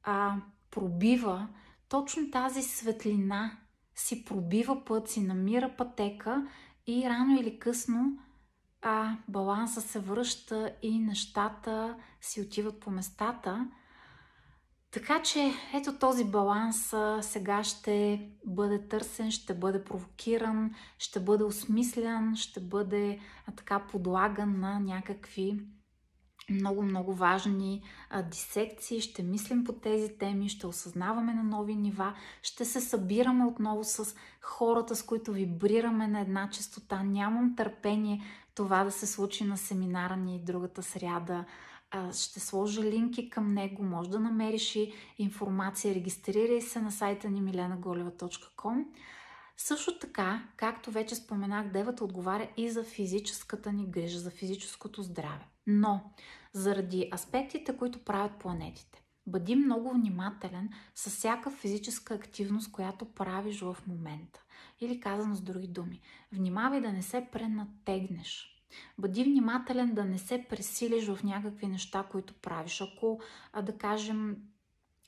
а, 0.02 0.36
пробива, 0.70 1.48
точно 1.88 2.30
тази 2.30 2.62
светлина 2.62 3.58
си 3.94 4.24
пробива 4.24 4.84
път, 4.84 5.08
си 5.08 5.20
намира 5.20 5.76
пътека 5.76 6.46
и 6.86 7.08
рано 7.08 7.40
или 7.40 7.58
късно 7.58 8.18
а, 8.82 9.16
баланса 9.28 9.80
се 9.80 9.98
връща 9.98 10.72
и 10.82 10.98
нещата 10.98 11.96
си 12.20 12.40
отиват 12.40 12.80
по 12.80 12.90
местата. 12.90 13.68
Така 14.90 15.22
че 15.22 15.52
ето 15.74 15.98
този 15.98 16.24
баланс 16.24 16.94
сега 17.20 17.64
ще 17.64 18.28
бъде 18.46 18.88
търсен, 18.88 19.30
ще 19.30 19.54
бъде 19.54 19.84
провокиран, 19.84 20.74
ще 20.98 21.20
бъде 21.20 21.44
осмислян, 21.44 22.36
ще 22.36 22.60
бъде 22.60 23.20
а, 23.46 23.52
така 23.52 23.86
подлаган 23.86 24.60
на 24.60 24.80
някакви 24.80 25.60
много, 26.50 26.82
много 26.82 27.14
важни 27.14 27.82
а, 28.10 28.22
дисекции, 28.22 29.00
ще 29.00 29.22
мислим 29.22 29.64
по 29.64 29.72
тези 29.72 30.18
теми, 30.18 30.48
ще 30.48 30.66
осъзнаваме 30.66 31.34
на 31.34 31.42
нови 31.42 31.74
нива, 31.74 32.14
ще 32.42 32.64
се 32.64 32.80
събираме 32.80 33.46
отново 33.46 33.84
с 33.84 34.14
хората, 34.40 34.96
с 34.96 35.02
които 35.02 35.32
вибрираме 35.32 36.08
на 36.08 36.20
една 36.20 36.50
частота. 36.50 37.02
Нямам 37.02 37.56
търпение 37.56 38.22
това 38.54 38.84
да 38.84 38.90
се 38.90 39.06
случи 39.06 39.44
на 39.44 39.56
семинара 39.56 40.16
ни 40.16 40.40
другата 40.44 40.82
сряда. 40.82 41.44
А, 41.90 42.12
ще 42.12 42.40
сложа 42.40 42.82
линки 42.82 43.30
към 43.30 43.54
него, 43.54 43.82
може 43.82 44.10
да 44.10 44.20
намериш 44.20 44.76
и 44.76 44.92
информация. 45.18 45.94
Регистрирай 45.94 46.60
се 46.60 46.80
на 46.80 46.92
сайта 46.92 47.30
ни 47.30 47.42
milenagoleva.com. 47.42 48.84
Също 49.56 49.98
така, 49.98 50.48
както 50.56 50.90
вече 50.90 51.14
споменах, 51.14 51.68
девата 51.68 52.04
отговаря 52.04 52.48
и 52.56 52.70
за 52.70 52.84
физическата 52.84 53.72
ни 53.72 53.86
грижа, 53.86 54.18
за 54.18 54.30
физическото 54.30 55.02
здраве. 55.02 55.44
Но 55.70 56.12
заради 56.52 57.10
аспектите, 57.14 57.76
които 57.76 58.04
правят 58.04 58.38
планетите. 58.38 59.02
Бъди 59.26 59.56
много 59.56 59.90
внимателен 59.90 60.70
с 60.94 61.10
всяка 61.10 61.50
физическа 61.50 62.14
активност, 62.14 62.72
която 62.72 63.04
правиш 63.04 63.60
в 63.60 63.76
момента. 63.86 64.42
Или 64.80 65.00
казано 65.00 65.34
с 65.34 65.40
други 65.40 65.68
думи, 65.68 66.00
внимавай 66.32 66.80
да 66.80 66.92
не 66.92 67.02
се 67.02 67.28
пренатегнеш. 67.32 68.54
Бъди 68.98 69.24
внимателен 69.24 69.94
да 69.94 70.04
не 70.04 70.18
се 70.18 70.46
пресилиш 70.48 71.06
в 71.06 71.24
някакви 71.24 71.66
неща, 71.66 72.02
които 72.10 72.34
правиш. 72.34 72.80
Ако, 72.80 73.20
да 73.62 73.78
кажем, 73.78 74.36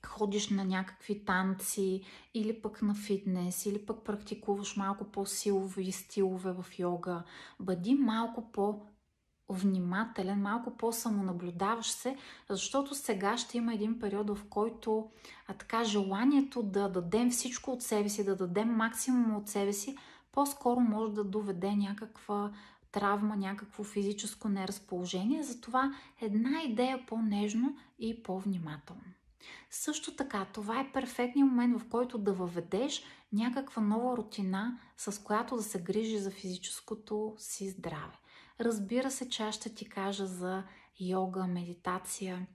ходиш 0.06 0.50
на 0.50 0.64
някакви 0.64 1.24
танци 1.24 2.02
или 2.34 2.62
пък 2.62 2.82
на 2.82 2.94
фитнес, 2.94 3.66
или 3.66 3.86
пък 3.86 4.04
практикуваш 4.04 4.76
малко 4.76 5.04
по-силови 5.04 5.92
стилове 5.92 6.52
в 6.52 6.78
йога, 6.78 7.22
бъди 7.60 7.94
малко 7.94 8.52
по 8.52 8.86
внимателен, 9.54 10.42
малко 10.42 10.76
по-самонаблюдаващ 10.76 11.92
се, 11.92 12.16
защото 12.50 12.94
сега 12.94 13.38
ще 13.38 13.58
има 13.58 13.74
един 13.74 13.98
период, 13.98 14.30
в 14.30 14.44
който 14.50 15.10
а 15.48 15.54
така 15.54 15.84
желанието 15.84 16.62
да 16.62 16.88
дадем 16.88 17.30
всичко 17.30 17.70
от 17.70 17.82
себе 17.82 18.08
си, 18.08 18.24
да 18.24 18.36
дадем 18.36 18.68
максимум 18.68 19.36
от 19.36 19.48
себе 19.48 19.72
си, 19.72 19.96
по-скоро 20.32 20.80
може 20.80 21.12
да 21.12 21.24
доведе 21.24 21.76
някаква 21.76 22.50
травма, 22.92 23.36
някакво 23.36 23.84
физическо 23.84 24.48
неразположение. 24.48 25.42
Затова 25.42 25.94
една 26.20 26.62
идея 26.62 27.06
по-нежно 27.06 27.76
и 27.98 28.22
по-внимателно. 28.22 29.02
Също 29.70 30.16
така, 30.16 30.46
това 30.52 30.80
е 30.80 30.92
перфектният 30.92 31.48
момент, 31.48 31.80
в 31.80 31.88
който 31.88 32.18
да 32.18 32.32
въведеш 32.32 33.02
някаква 33.32 33.82
нова 33.82 34.16
рутина, 34.16 34.78
с 34.96 35.22
която 35.22 35.56
да 35.56 35.62
се 35.62 35.82
грижи 35.82 36.18
за 36.18 36.30
физическото 36.30 37.34
си 37.38 37.70
здраве. 37.70 38.19
Разбира 38.60 39.10
се, 39.10 39.28
че 39.28 39.42
аз 39.42 39.54
ще 39.54 39.74
ти 39.74 39.88
кажа 39.88 40.26
за 40.26 40.62
йога, 41.00 41.46
медитация. 41.46 42.46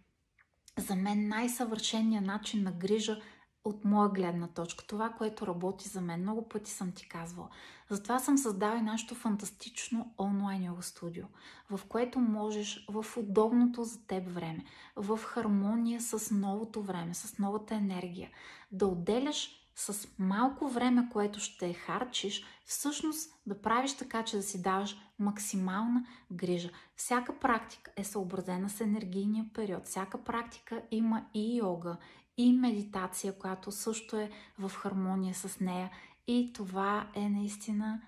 За 0.77 0.95
мен 0.95 1.27
най-съвършеният 1.27 2.25
начин 2.25 2.63
на 2.63 2.71
грижа 2.71 3.21
от 3.63 3.85
моя 3.85 4.09
гледна 4.09 4.47
точка, 4.47 4.87
това, 4.87 5.09
което 5.09 5.47
работи 5.47 5.89
за 5.89 6.01
мен. 6.01 6.21
Много 6.21 6.49
пъти 6.49 6.71
съм 6.71 6.91
ти 6.91 7.09
казвала. 7.09 7.49
Затова 7.89 8.19
съм 8.19 8.37
създала 8.37 8.77
и 8.77 8.81
нашето 8.81 9.15
фантастично 9.15 10.13
онлайн 10.19 10.63
йога 10.63 10.83
студио, 10.83 11.25
в 11.69 11.85
което 11.85 12.19
можеш 12.19 12.85
в 12.89 13.05
удобното 13.17 13.83
за 13.83 14.07
теб 14.07 14.29
време, 14.29 14.65
в 14.95 15.17
хармония 15.17 16.01
с 16.01 16.31
новото 16.35 16.83
време, 16.83 17.13
с 17.13 17.37
новата 17.37 17.75
енергия, 17.75 18.29
да 18.71 18.87
отделяш 18.87 19.64
с 19.75 20.07
малко 20.19 20.69
време, 20.69 21.09
което 21.11 21.39
ще 21.39 21.73
харчиш, 21.73 22.45
всъщност 22.65 23.33
да 23.45 23.61
правиш 23.61 23.93
така, 23.93 24.23
че 24.23 24.37
да 24.37 24.43
си 24.43 24.61
даваш 24.61 24.97
максимална 25.19 26.05
грижа. 26.31 26.69
Всяка 26.95 27.39
практика 27.39 27.91
е 27.95 28.03
съобразена 28.03 28.69
с 28.69 28.81
енергийния 28.81 29.45
период. 29.53 29.85
Всяка 29.85 30.23
практика 30.23 30.81
има 30.91 31.25
и 31.33 31.57
йога, 31.57 31.97
и 32.37 32.53
медитация, 32.53 33.37
която 33.37 33.71
също 33.71 34.17
е 34.17 34.31
в 34.59 34.69
хармония 34.69 35.35
с 35.35 35.59
нея. 35.59 35.91
И 36.27 36.53
това 36.53 37.07
е 37.15 37.29
наистина 37.29 38.01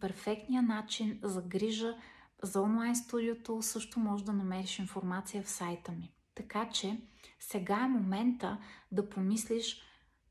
перфектният 0.00 0.66
начин 0.66 1.18
за 1.22 1.42
грижа. 1.42 1.96
За 2.42 2.60
онлайн 2.60 2.96
студиото 2.96 3.62
също 3.62 4.00
може 4.00 4.24
да 4.24 4.32
намериш 4.32 4.78
информация 4.78 5.42
в 5.42 5.50
сайта 5.50 5.92
ми. 5.92 6.12
Така 6.34 6.68
че 6.68 7.00
сега 7.40 7.80
е 7.84 7.88
момента 7.88 8.58
да 8.92 9.08
помислиш 9.08 9.82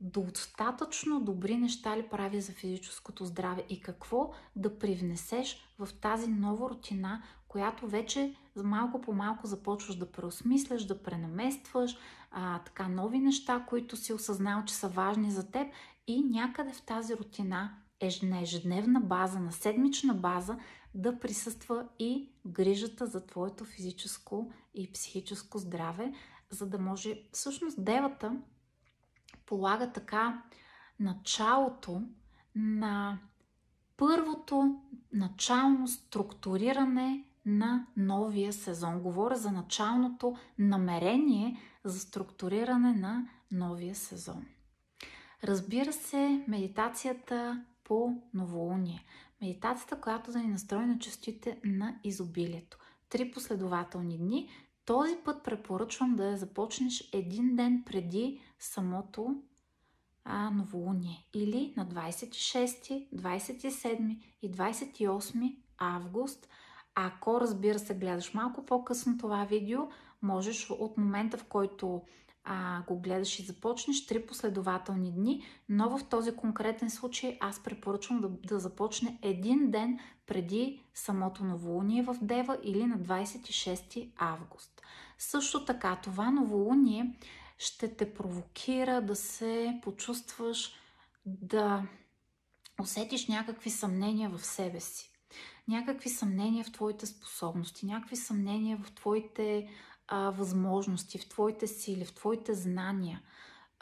достатъчно 0.01 1.21
добри 1.21 1.57
неща 1.57 1.97
ли 1.97 2.07
прави 2.07 2.41
за 2.41 2.51
физическото 2.51 3.25
здраве 3.25 3.63
и 3.69 3.81
какво 3.81 4.31
да 4.55 4.79
привнесеш 4.79 5.73
в 5.79 5.89
тази 6.01 6.27
нова 6.27 6.69
рутина, 6.69 7.23
която 7.47 7.87
вече 7.87 8.35
малко 8.63 9.01
по 9.01 9.13
малко 9.13 9.47
започваш 9.47 9.95
да 9.95 10.11
преосмисляш, 10.11 10.85
да 10.85 11.03
пренаместваш, 11.03 11.97
а, 12.31 12.59
така 12.59 12.87
нови 12.87 13.19
неща, 13.19 13.65
които 13.69 13.97
си 13.97 14.13
осъзнал, 14.13 14.65
че 14.65 14.73
са 14.73 14.87
важни 14.87 15.31
за 15.31 15.51
теб 15.51 15.67
и 16.07 16.23
някъде 16.23 16.73
в 16.73 16.81
тази 16.81 17.17
рутина 17.17 17.77
на 18.23 18.41
ежедневна 18.41 19.01
база, 19.01 19.39
на 19.39 19.51
седмична 19.51 20.13
база 20.13 20.57
да 20.95 21.19
присъства 21.19 21.87
и 21.99 22.31
грижата 22.47 23.07
за 23.07 23.25
твоето 23.25 23.65
физическо 23.65 24.51
и 24.73 24.91
психическо 24.91 25.57
здраве, 25.57 26.13
за 26.49 26.65
да 26.69 26.79
може 26.79 27.23
всъщност 27.31 27.83
девата 27.83 28.41
полага 29.45 29.91
така 29.91 30.43
началото 30.99 32.01
на 32.55 33.19
първото 33.97 34.81
начално 35.13 35.87
структуриране 35.87 37.23
на 37.45 37.87
новия 37.97 38.53
сезон. 38.53 38.99
Говоря 38.99 39.35
за 39.35 39.51
началното 39.51 40.35
намерение 40.59 41.57
за 41.83 41.99
структуриране 41.99 42.93
на 42.93 43.29
новия 43.51 43.95
сезон. 43.95 44.45
Разбира 45.43 45.93
се, 45.93 46.43
медитацията 46.47 47.65
по 47.83 48.21
новолуние. 48.33 49.05
Медитацията, 49.41 50.01
която 50.01 50.31
да 50.31 50.39
ни 50.39 50.47
настрои 50.47 50.85
на 50.85 50.99
частите 50.99 51.59
на 51.63 51.99
изобилието. 52.03 52.77
Три 53.09 53.31
последователни 53.31 54.17
дни. 54.17 54.49
Този 54.91 55.15
път 55.25 55.43
препоръчвам 55.43 56.15
да 56.15 56.25
я 56.25 56.37
започнеш 56.37 57.09
един 57.13 57.55
ден 57.55 57.83
преди 57.85 58.41
самото 58.59 59.35
а, 60.23 60.49
новолуние. 60.49 61.27
Или 61.33 61.73
на 61.77 61.85
26, 61.85 63.07
27 63.15 64.17
и 64.41 64.51
28 64.51 65.55
август. 65.77 66.49
Ако, 66.95 67.41
разбира 67.41 67.79
се, 67.79 67.97
гледаш 67.97 68.33
малко 68.33 68.65
по-късно 68.65 69.17
това 69.17 69.43
видео, 69.43 69.79
можеш 70.21 70.69
от 70.69 70.97
момента, 70.97 71.37
в 71.37 71.43
който 71.43 72.01
а, 72.43 72.83
го 72.87 72.99
гледаш 72.99 73.39
и 73.39 73.43
започнеш 73.43 74.05
три 74.05 74.25
последователни 74.25 75.11
дни, 75.11 75.43
но 75.69 75.97
в 75.97 76.09
този 76.09 76.35
конкретен 76.35 76.89
случай 76.89 77.37
аз 77.39 77.63
препоръчвам 77.63 78.21
да, 78.21 78.29
да 78.29 78.59
започне 78.59 79.19
един 79.21 79.71
ден 79.71 79.99
преди 80.25 80.83
самото 80.93 81.43
новолуние 81.43 82.03
в 82.03 82.15
Дева 82.21 82.57
или 82.63 82.85
на 82.85 82.99
26 82.99 84.11
август. 84.17 84.81
Също 85.17 85.65
така, 85.65 85.99
това 86.03 86.31
новолуние 86.31 87.15
ще 87.57 87.95
те 87.95 88.13
провокира 88.13 89.01
да 89.01 89.15
се 89.15 89.79
почувстваш, 89.83 90.73
да 91.25 91.83
усетиш 92.81 93.27
някакви 93.27 93.69
съмнения 93.69 94.29
в 94.29 94.45
себе 94.45 94.79
си. 94.79 95.11
Някакви 95.67 96.09
съмнения 96.09 96.65
в 96.65 96.71
твоите 96.71 97.05
способности, 97.05 97.85
някакви 97.85 98.15
съмнения 98.15 98.77
в 98.77 98.91
твоите 98.91 99.69
а, 100.13 100.29
възможности, 100.29 101.17
в 101.17 101.29
твоите 101.29 101.67
сили, 101.67 102.05
в 102.05 102.13
твоите 102.13 102.53
знания. 102.53 103.21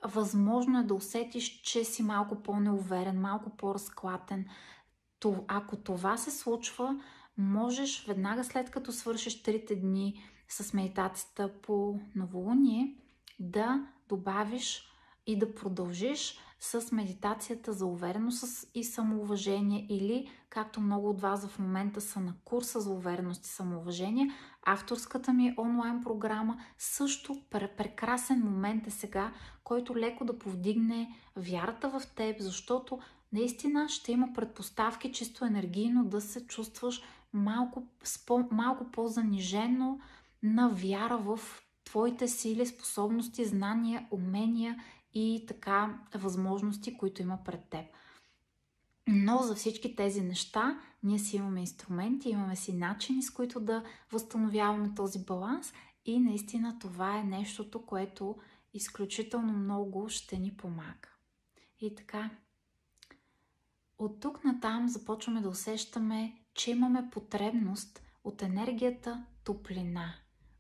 Възможно 0.03 0.79
е 0.79 0.83
да 0.83 0.93
усетиш, 0.93 1.61
че 1.61 1.83
си 1.83 2.03
малко 2.03 2.43
по-неуверен, 2.43 3.21
малко 3.21 3.49
по-разклатен. 3.49 4.45
То, 5.19 5.45
ако 5.47 5.75
това 5.75 6.17
се 6.17 6.31
случва, 6.31 6.99
можеш 7.37 8.05
веднага 8.05 8.43
след 8.43 8.71
като 8.71 8.91
свършиш 8.91 9.43
трите 9.43 9.75
дни 9.75 10.23
с 10.47 10.73
медитацията 10.73 11.61
по 11.61 11.99
новолуние, 12.15 12.95
да 13.39 13.87
добавиш 14.09 14.91
и 15.25 15.39
да 15.39 15.55
продължиш 15.55 16.39
с 16.59 16.91
медитацията 16.91 17.73
за 17.73 17.85
увереност 17.85 18.69
и 18.73 18.83
самоуважение 18.83 19.85
или, 19.89 20.29
както 20.49 20.81
много 20.81 21.09
от 21.09 21.21
вас 21.21 21.47
в 21.47 21.59
момента 21.59 22.01
са 22.01 22.19
на 22.19 22.33
курса 22.45 22.81
за 22.81 22.89
увереност 22.89 23.45
и 23.45 23.49
самоуважение, 23.49 24.31
авторската 24.65 25.33
ми 25.33 25.55
онлайн 25.57 26.01
програма 26.03 26.57
също 26.77 27.41
прекрасен 27.51 28.39
момент 28.39 28.87
е 28.87 28.91
сега, 28.91 29.33
който 29.63 29.97
леко 29.97 30.25
да 30.25 30.39
повдигне 30.39 31.15
вярата 31.35 31.89
в 31.89 32.01
теб, 32.15 32.35
защото 32.39 32.99
наистина 33.33 33.89
ще 33.89 34.11
има 34.11 34.27
предпоставки 34.35 35.11
чисто 35.11 35.45
енергийно 35.45 36.05
да 36.05 36.21
се 36.21 36.47
чувстваш 36.47 37.01
малко, 37.33 37.83
малко 38.51 38.91
по-занижено 38.91 39.99
на 40.43 40.69
вяра 40.69 41.17
в 41.17 41.39
твоите 41.83 42.27
сили, 42.27 42.65
способности, 42.65 43.45
знания, 43.45 44.07
умения 44.11 44.83
и 45.13 45.45
така 45.47 45.99
възможности, 46.15 46.97
които 46.97 47.21
има 47.21 47.39
пред 47.45 47.63
теб. 47.69 47.85
Но 49.07 49.37
за 49.37 49.55
всички 49.55 49.95
тези 49.95 50.21
неща 50.21 50.81
ние 51.03 51.19
си 51.19 51.37
имаме 51.37 51.59
инструменти, 51.59 52.29
имаме 52.29 52.55
си 52.55 52.73
начини, 52.73 53.23
с 53.23 53.29
които 53.29 53.59
да 53.59 53.83
възстановяваме 54.11 54.95
този 54.95 55.25
баланс 55.25 55.73
и 56.05 56.19
наистина 56.19 56.79
това 56.79 57.17
е 57.17 57.23
нещото, 57.23 57.85
което 57.85 58.35
изключително 58.73 59.53
много 59.53 60.09
ще 60.09 60.37
ни 60.37 60.57
помага. 60.57 61.09
И 61.79 61.95
така, 61.95 62.29
от 63.97 64.19
тук 64.19 64.43
натам 64.43 64.89
започваме 64.89 65.41
да 65.41 65.49
усещаме, 65.49 66.37
че 66.53 66.71
имаме 66.71 67.09
потребност 67.11 68.01
от 68.23 68.41
енергията 68.41 69.25
топлина 69.43 70.13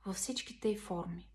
във 0.05 0.15
всичките 0.15 0.69
й 0.69 0.77
форми 0.77 1.28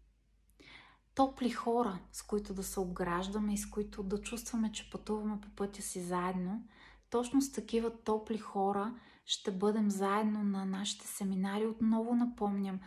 топли 1.15 1.51
хора, 1.51 1.99
с 2.13 2.23
които 2.23 2.55
да 2.55 2.63
се 2.63 2.81
обграждаме 2.81 3.55
и 3.55 3.59
с 3.59 3.71
които 3.71 4.03
да 4.03 4.21
чувстваме, 4.21 4.73
че 4.73 4.91
пътуваме 4.91 5.41
по 5.41 5.49
пътя 5.49 5.83
си 5.83 6.01
заедно. 6.01 6.63
Точно 7.11 7.43
с 7.43 7.53
такива 7.53 7.91
топли 8.03 8.39
хора 8.39 8.95
ще 9.27 9.51
бъдем 9.51 9.91
заедно 9.91 10.43
на 10.43 10.65
нашите 10.65 11.07
семинари. 11.07 11.67
Отново 11.67 12.15
напомням, 12.15 12.81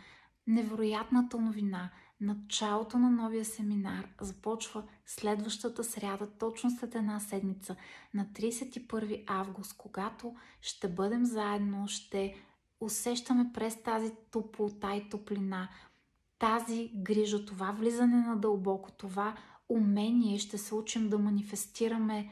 невероятната 0.46 1.40
новина. 1.40 1.90
Началото 2.20 2.98
на 2.98 3.10
новия 3.10 3.44
семинар 3.44 4.08
започва 4.20 4.84
следващата 5.06 5.84
сряда, 5.84 6.38
точно 6.38 6.70
след 6.70 6.94
една 6.94 7.20
седмица, 7.20 7.76
на 8.14 8.26
31 8.26 9.24
август, 9.26 9.76
когато 9.76 10.34
ще 10.60 10.88
бъдем 10.88 11.24
заедно, 11.24 11.88
ще 11.88 12.34
усещаме 12.80 13.50
през 13.54 13.82
тази 13.82 14.12
топлота 14.30 14.96
и 14.96 15.08
топлина 15.08 15.68
тази 16.38 16.90
грижа, 16.94 17.44
това 17.44 17.72
влизане 17.72 18.16
на 18.16 18.36
дълбоко, 18.36 18.90
това 18.92 19.36
умение 19.68 20.38
ще 20.38 20.58
се 20.58 20.74
учим 20.74 21.08
да 21.08 21.18
манифестираме 21.18 22.30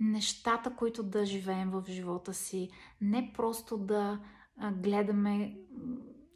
нещата, 0.00 0.76
които 0.76 1.02
да 1.02 1.26
живеем 1.26 1.70
в 1.70 1.84
живота 1.88 2.34
си. 2.34 2.70
Не 3.00 3.32
просто 3.32 3.78
да 3.78 4.20
гледаме 4.72 5.56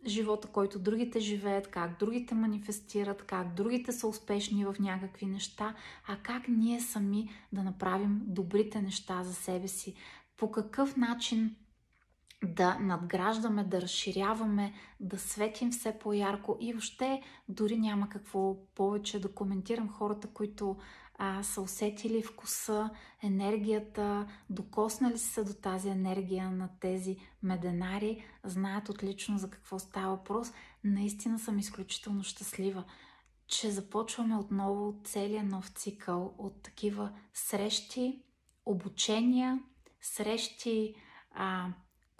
живота, 0.06 0.48
който 0.48 0.78
другите 0.78 1.20
живеят, 1.20 1.68
как 1.68 1.98
другите 1.98 2.34
манифестират, 2.34 3.22
как 3.22 3.54
другите 3.54 3.92
са 3.92 4.06
успешни 4.06 4.64
в 4.64 4.74
някакви 4.80 5.26
неща, 5.26 5.74
а 6.08 6.16
как 6.16 6.48
ние 6.48 6.80
сами 6.80 7.30
да 7.52 7.62
направим 7.62 8.20
добрите 8.24 8.82
неща 8.82 9.22
за 9.22 9.34
себе 9.34 9.68
си. 9.68 9.94
По 10.36 10.50
какъв 10.50 10.96
начин 10.96 11.56
да 12.42 12.78
надграждаме, 12.78 13.64
да 13.64 13.80
разширяваме, 13.80 14.72
да 15.00 15.18
светим 15.18 15.70
все 15.70 15.98
по-ярко 15.98 16.56
и 16.60 16.72
въобще 16.72 17.22
дори 17.48 17.76
няма 17.78 18.08
какво 18.08 18.56
повече 18.74 19.20
да 19.20 19.34
коментирам 19.34 19.88
хората, 19.88 20.28
които 20.28 20.76
а, 21.18 21.42
са 21.42 21.60
усетили 21.60 22.22
вкуса, 22.22 22.90
енергията, 23.22 24.26
докоснали 24.50 25.18
се 25.18 25.44
до 25.44 25.54
тази 25.54 25.88
енергия 25.88 26.50
на 26.50 26.68
тези 26.80 27.16
меденари, 27.42 28.24
знаят 28.44 28.88
отлично 28.88 29.38
за 29.38 29.50
какво 29.50 29.78
става 29.78 30.16
въпрос. 30.16 30.52
Наистина 30.84 31.38
съм 31.38 31.58
изключително 31.58 32.22
щастлива, 32.22 32.84
че 33.46 33.70
започваме 33.70 34.36
отново 34.36 35.00
целият 35.04 35.46
нов 35.46 35.68
цикъл 35.68 36.34
от 36.38 36.62
такива 36.62 37.12
срещи, 37.34 38.22
обучения, 38.66 39.60
срещи, 40.00 40.94
а, 41.34 41.68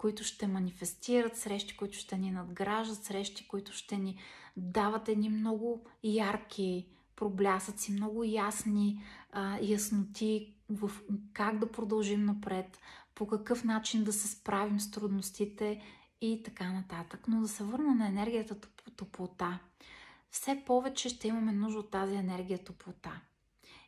които 0.03 0.23
ще 0.23 0.47
манифестират, 0.47 1.37
срещи, 1.37 1.77
които 1.77 1.97
ще 1.97 2.17
ни 2.17 2.31
надграждат, 2.31 3.03
срещи, 3.03 3.47
които 3.47 3.73
ще 3.73 3.97
ни 3.97 4.17
дават 4.57 5.09
едни 5.09 5.29
много 5.29 5.85
ярки 6.03 6.87
проблясъци, 7.15 7.91
много 7.91 8.23
ясни 8.23 9.03
а, 9.31 9.57
ясноти 9.61 10.55
в 10.69 10.91
как 11.33 11.59
да 11.59 11.71
продължим 11.71 12.25
напред, 12.25 12.79
по 13.15 13.27
какъв 13.27 13.63
начин 13.63 14.03
да 14.03 14.13
се 14.13 14.27
справим 14.27 14.79
с 14.79 14.91
трудностите 14.91 15.81
и 16.21 16.43
така 16.43 16.71
нататък. 16.71 17.27
Но 17.27 17.41
да 17.41 17.47
се 17.47 17.63
върна 17.63 17.95
на 17.95 18.07
енергията 18.07 18.55
топлота. 18.95 19.59
Все 20.31 20.63
повече 20.65 21.09
ще 21.09 21.27
имаме 21.27 21.51
нужда 21.51 21.79
от 21.79 21.91
тази 21.91 22.15
енергия 22.15 22.63
топлота. 22.63 23.21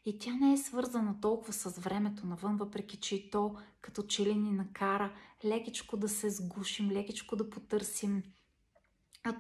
И 0.06 0.20
тя 0.20 0.34
не 0.34 0.54
е 0.54 0.58
свързана 0.58 1.22
толкова 1.22 1.54
с 1.54 1.80
времето 1.80 2.28
навън, 2.28 2.58
въпреки 2.58 2.98
че 2.98 3.16
и 3.16 3.30
то 3.30 3.56
като 3.82 4.04
че 4.04 4.26
ли 4.26 4.36
ни 4.36 4.52
накара 4.52 5.14
лекичко 5.46 5.98
да 5.98 6.10
се 6.10 6.30
сгушим, 6.30 6.92
лекичко 6.92 7.36
да 7.36 7.50
потърсим 7.50 8.24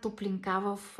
топлинка 0.01 0.59
в 0.59 0.99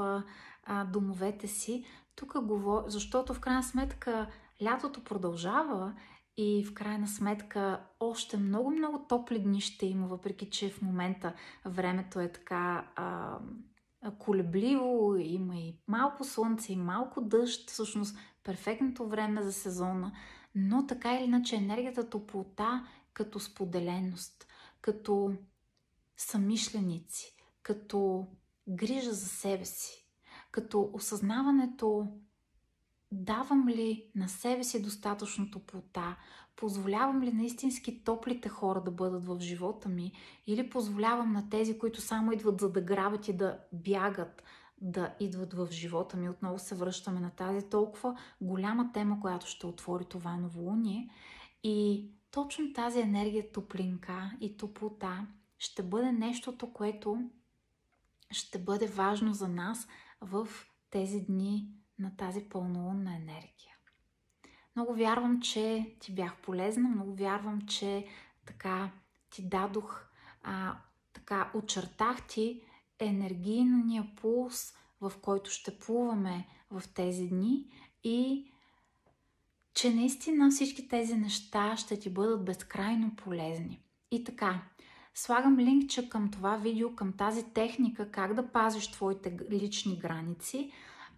а, 0.64 0.84
домовете 0.86 1.48
си. 1.48 1.86
Тук 2.16 2.42
говоря, 2.42 2.84
защото 2.88 3.34
в 3.34 3.40
крайна 3.40 3.64
сметка 3.64 4.28
лятото 4.64 5.04
продължава 5.04 5.96
и 6.38 6.66
в 6.66 6.74
крайна 6.74 7.08
сметка 7.08 7.86
още 8.00 8.38
много-много 8.38 9.06
топли 9.10 9.40
дни 9.40 9.62
ще 9.62 9.86
има, 9.86 10.08
въпреки 10.08 10.50
че 10.50 10.70
в 10.70 10.82
момента 10.82 11.34
времето 11.66 12.20
е 12.20 12.32
така 12.32 12.88
а, 12.96 13.38
колебливо, 14.12 15.16
има 15.18 15.56
и 15.56 15.78
малко 15.88 16.24
слънце, 16.24 16.74
и 16.74 16.76
малко 16.76 17.22
дъжд, 17.22 17.70
всъщност 17.70 18.18
перфектното 18.44 19.08
време 19.08 19.44
за 19.44 19.54
сезона, 19.54 20.12
но 20.56 20.88
така 20.88 21.14
или 21.14 21.24
иначе 21.24 21.56
енергията 21.56 22.10
топлота 22.10 22.88
като 23.14 23.40
споделеност, 23.40 24.48
като 24.82 25.34
самишленици, 26.18 27.36
като 27.64 28.28
грижа 28.68 29.14
за 29.14 29.28
себе 29.28 29.66
си, 29.66 30.08
като 30.52 30.90
осъзнаването 30.94 32.08
давам 33.16 33.68
ли 33.68 34.12
на 34.16 34.30
себе 34.30 34.64
си 34.64 34.82
достатъчно 34.82 35.52
топлота, 35.52 36.18
позволявам 36.56 37.24
ли 37.24 37.32
наистински 37.32 38.04
топлите 38.04 38.50
хора 38.50 38.84
да 38.84 38.92
бъдат 38.92 39.26
в 39.26 39.40
живота 39.40 39.90
ми 39.90 40.12
или 40.48 40.70
позволявам 40.70 41.34
на 41.34 41.50
тези, 41.50 41.80
които 41.80 42.02
само 42.02 42.32
идват 42.32 42.62
за 42.62 42.72
да 42.72 42.82
грабят 42.82 43.28
и 43.28 43.34
да 43.34 43.60
бягат, 43.74 44.44
да 44.82 45.16
идват 45.20 45.54
в 45.54 45.68
живота 45.72 46.18
ми. 46.18 46.30
Отново 46.30 46.60
се 46.60 46.76
връщаме 46.76 47.20
на 47.20 47.30
тази 47.30 47.70
толкова 47.70 48.20
голяма 48.42 48.92
тема, 48.92 49.20
която 49.22 49.48
ще 49.48 49.68
отвори 49.68 50.06
това 50.06 50.38
новолуние. 50.38 51.10
И 51.64 52.08
точно 52.32 52.74
тази 52.74 53.00
енергия 53.00 53.52
топлинка 53.52 54.32
и 54.42 54.58
топлота 54.58 55.28
ще 55.58 55.84
бъде 55.84 56.12
нещото, 56.12 56.74
което 56.74 57.30
ще 58.32 58.60
бъде 58.60 58.88
важно 58.88 59.34
за 59.34 59.48
нас 59.48 59.88
в 60.22 60.48
тези 60.90 61.22
дни 61.22 61.68
на 62.00 62.18
тази 62.18 62.42
пълнолунна 62.42 63.16
енергия. 63.16 63.76
Много 64.76 64.94
вярвам, 64.94 65.42
че 65.42 65.96
ти 66.00 66.16
бях 66.16 66.36
полезна, 66.42 66.90
много 66.90 67.16
вярвам, 67.16 67.62
че 67.62 68.08
така 68.46 68.92
ти 69.30 69.50
дадох, 69.50 70.06
а, 70.44 70.76
така 71.14 71.52
очертах 71.54 72.28
ти 72.28 72.62
енергийния 73.00 74.08
пулс, 74.22 74.74
в 75.02 75.14
който 75.22 75.50
ще 75.50 75.80
плуваме 75.80 76.48
в 76.72 76.84
тези 76.94 77.28
дни 77.28 77.66
и 78.04 78.52
че 79.74 79.94
наистина 79.94 80.50
всички 80.50 80.88
тези 80.88 81.16
неща 81.16 81.78
ще 81.78 82.00
ти 82.00 82.10
бъдат 82.10 82.46
безкрайно 82.46 83.16
полезни. 83.16 83.82
И 84.12 84.24
така, 84.24 84.62
слагам 85.14 85.60
линкче 85.60 86.10
към 86.10 86.32
това 86.32 86.58
видео, 86.58 86.96
към 86.96 87.14
тази 87.14 87.44
техника, 87.54 88.12
как 88.12 88.34
да 88.34 88.52
пазиш 88.52 88.88
твоите 88.88 89.38
лични 89.52 90.00
граници. 90.00 90.72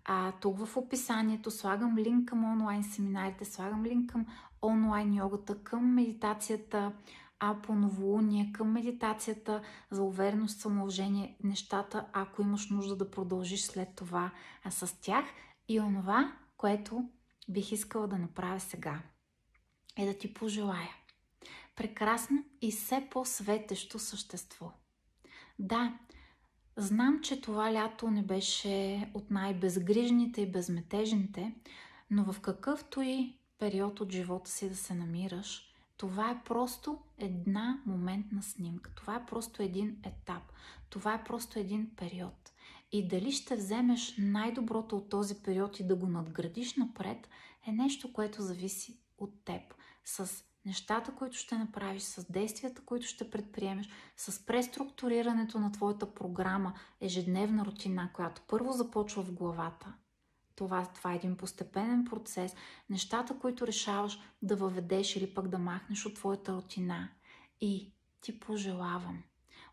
А 0.09 0.31
тук 0.31 0.65
в 0.65 0.77
описанието 0.77 1.51
слагам 1.51 1.97
линк 1.97 2.29
към 2.29 2.43
онлайн 2.43 2.83
семинарите, 2.83 3.45
слагам 3.45 3.85
линк 3.85 4.11
към 4.11 4.25
онлайн 4.61 5.13
йогата, 5.13 5.63
към 5.63 5.93
медитацията, 5.93 6.93
а 7.39 7.61
по 7.61 7.75
новолуние, 7.75 8.51
към 8.53 8.71
медитацията 8.71 9.61
за 9.91 10.03
увереност, 10.03 10.59
самоуважение, 10.59 11.37
нещата, 11.43 12.05
ако 12.13 12.41
имаш 12.41 12.69
нужда 12.69 12.95
да 12.95 13.11
продължиш 13.11 13.61
след 13.61 13.95
това 13.95 14.31
а 14.63 14.71
с 14.71 15.01
тях 15.01 15.25
и 15.69 15.79
онова, 15.79 16.33
което 16.57 17.09
бих 17.49 17.71
искала 17.71 18.07
да 18.07 18.17
направя 18.17 18.59
сега, 18.59 19.01
е 19.97 20.05
да 20.05 20.17
ти 20.17 20.33
пожелая 20.33 20.89
прекрасно 21.77 22.43
и 22.61 22.71
все 22.71 23.07
по-светещо 23.11 23.99
същество. 23.99 24.71
Да, 25.59 25.97
знам, 26.77 27.19
че 27.21 27.41
това 27.41 27.73
лято 27.73 28.11
не 28.11 28.23
беше 28.23 29.09
от 29.13 29.31
най-безгрижните 29.31 30.41
и 30.41 30.51
безметежните, 30.51 31.55
но 32.11 32.33
в 32.33 32.39
какъвто 32.39 33.01
и 33.01 33.37
период 33.59 33.99
от 33.99 34.11
живота 34.11 34.51
си 34.51 34.69
да 34.69 34.75
се 34.75 34.93
намираш, 34.93 35.73
това 35.97 36.31
е 36.31 36.43
просто 36.45 36.99
една 37.17 37.81
моментна 37.85 38.43
снимка. 38.43 38.91
Това 38.95 39.15
е 39.15 39.25
просто 39.25 39.63
един 39.63 39.97
етап. 40.03 40.43
Това 40.89 41.13
е 41.13 41.23
просто 41.23 41.59
един 41.59 41.89
период. 41.95 42.51
И 42.91 43.07
дали 43.07 43.31
ще 43.31 43.55
вземеш 43.55 44.15
най-доброто 44.17 44.97
от 44.97 45.09
този 45.09 45.35
период 45.35 45.79
и 45.79 45.87
да 45.87 45.95
го 45.95 46.07
надградиш 46.07 46.75
напред, 46.75 47.29
е 47.67 47.71
нещо, 47.71 48.13
което 48.13 48.41
зависи 48.41 48.99
от 49.17 49.45
теб. 49.45 49.61
С 50.05 50.43
нещата, 50.67 51.11
които 51.15 51.37
ще 51.37 51.57
направиш, 51.57 52.03
с 52.03 52.31
действията, 52.31 52.81
които 52.85 53.07
ще 53.07 53.29
предприемеш, 53.29 53.89
с 54.17 54.45
преструктурирането 54.45 55.59
на 55.59 55.71
твоята 55.71 56.13
програма, 56.13 56.73
ежедневна 57.01 57.65
рутина, 57.65 58.09
която 58.13 58.41
първо 58.47 58.71
започва 58.71 59.23
в 59.23 59.33
главата– 59.33 59.93
това, 60.57 60.85
това 60.85 61.13
е 61.13 61.15
един 61.15 61.37
постепенен 61.37 62.05
процес. 62.05 62.55
Нещата, 62.89 63.39
които 63.39 63.67
решаваш 63.67 64.19
да 64.41 64.55
въведеш 64.55 65.15
или 65.15 65.33
пък 65.33 65.47
да 65.47 65.57
махнеш 65.57 66.05
от 66.05 66.15
твоята 66.15 66.53
рутина. 66.53 67.09
И 67.61 67.93
ти 68.21 68.39
пожелавам 68.39 69.23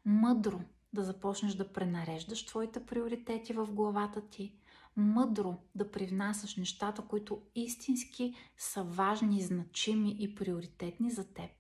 мъдро 0.05 0.61
да 0.93 1.03
започнеш 1.05 1.55
да 1.55 1.73
пренареждаш 1.73 2.47
твоите 2.47 2.87
приоритети 2.87 3.53
в 3.53 3.67
главата 3.67 4.21
ти, 4.21 4.55
мъдро 4.97 5.57
да 5.75 5.91
привнасяш 5.91 6.57
нещата, 6.57 7.03
които 7.03 7.43
истински 7.55 8.35
са 8.59 8.83
важни, 8.83 9.43
значими 9.43 10.17
и 10.19 10.35
приоритетни 10.35 11.11
за 11.11 11.35
теб. 11.35 11.51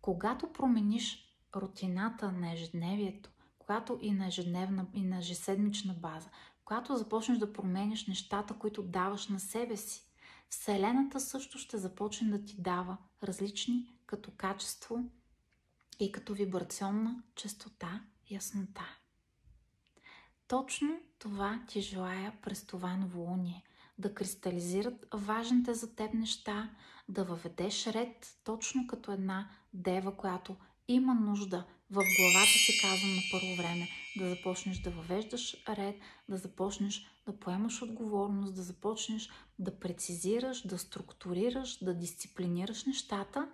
Когато 0.00 0.52
промениш 0.52 1.36
рутината 1.56 2.32
на 2.32 2.52
ежедневието, 2.52 3.30
когато 3.58 3.98
и 4.02 4.12
на 4.12 4.26
ежедневна, 4.26 4.86
и 4.94 5.02
на 5.02 5.18
ежеседмична 5.18 5.94
база, 5.94 6.30
когато 6.64 6.96
започнеш 6.96 7.38
да 7.38 7.52
променяш 7.52 8.06
нещата, 8.06 8.58
които 8.58 8.82
даваш 8.82 9.28
на 9.28 9.40
себе 9.40 9.76
си, 9.76 10.12
Вселената 10.48 11.20
също 11.20 11.58
ще 11.58 11.78
започне 11.78 12.30
да 12.30 12.44
ти 12.44 12.62
дава 12.62 12.96
различни 13.22 13.94
като 14.06 14.30
качество 14.36 15.04
и 16.00 16.12
като 16.12 16.34
вибрационна 16.34 17.22
частота, 17.34 18.04
яснота. 18.30 19.01
Точно 20.52 21.00
това 21.18 21.60
ти 21.68 21.80
желая 21.80 22.32
през 22.42 22.66
това 22.66 22.96
новолуние. 22.96 23.62
Да 23.98 24.14
кристализират 24.14 25.06
важните 25.14 25.74
за 25.74 25.94
теб 25.94 26.14
неща, 26.14 26.70
да 27.08 27.24
въведеш 27.24 27.86
ред 27.86 28.36
точно 28.44 28.86
като 28.86 29.12
една 29.12 29.50
дева, 29.74 30.16
която 30.16 30.56
има 30.88 31.14
нужда 31.14 31.64
в 31.90 31.94
главата 31.94 32.58
си, 32.66 32.80
казвам 32.82 33.10
на 33.10 33.22
първо 33.32 33.56
време, 33.56 33.88
да 34.18 34.28
започнеш 34.28 34.78
да 34.78 34.90
въвеждаш 34.90 35.64
ред, 35.68 35.96
да 36.28 36.36
започнеш 36.36 37.06
да 37.26 37.38
поемаш 37.38 37.82
отговорност, 37.82 38.54
да 38.54 38.62
започнеш 38.62 39.30
да 39.58 39.78
прецизираш, 39.78 40.66
да 40.66 40.78
структурираш, 40.78 41.84
да 41.84 41.94
дисциплинираш 41.94 42.84
нещата 42.84 43.48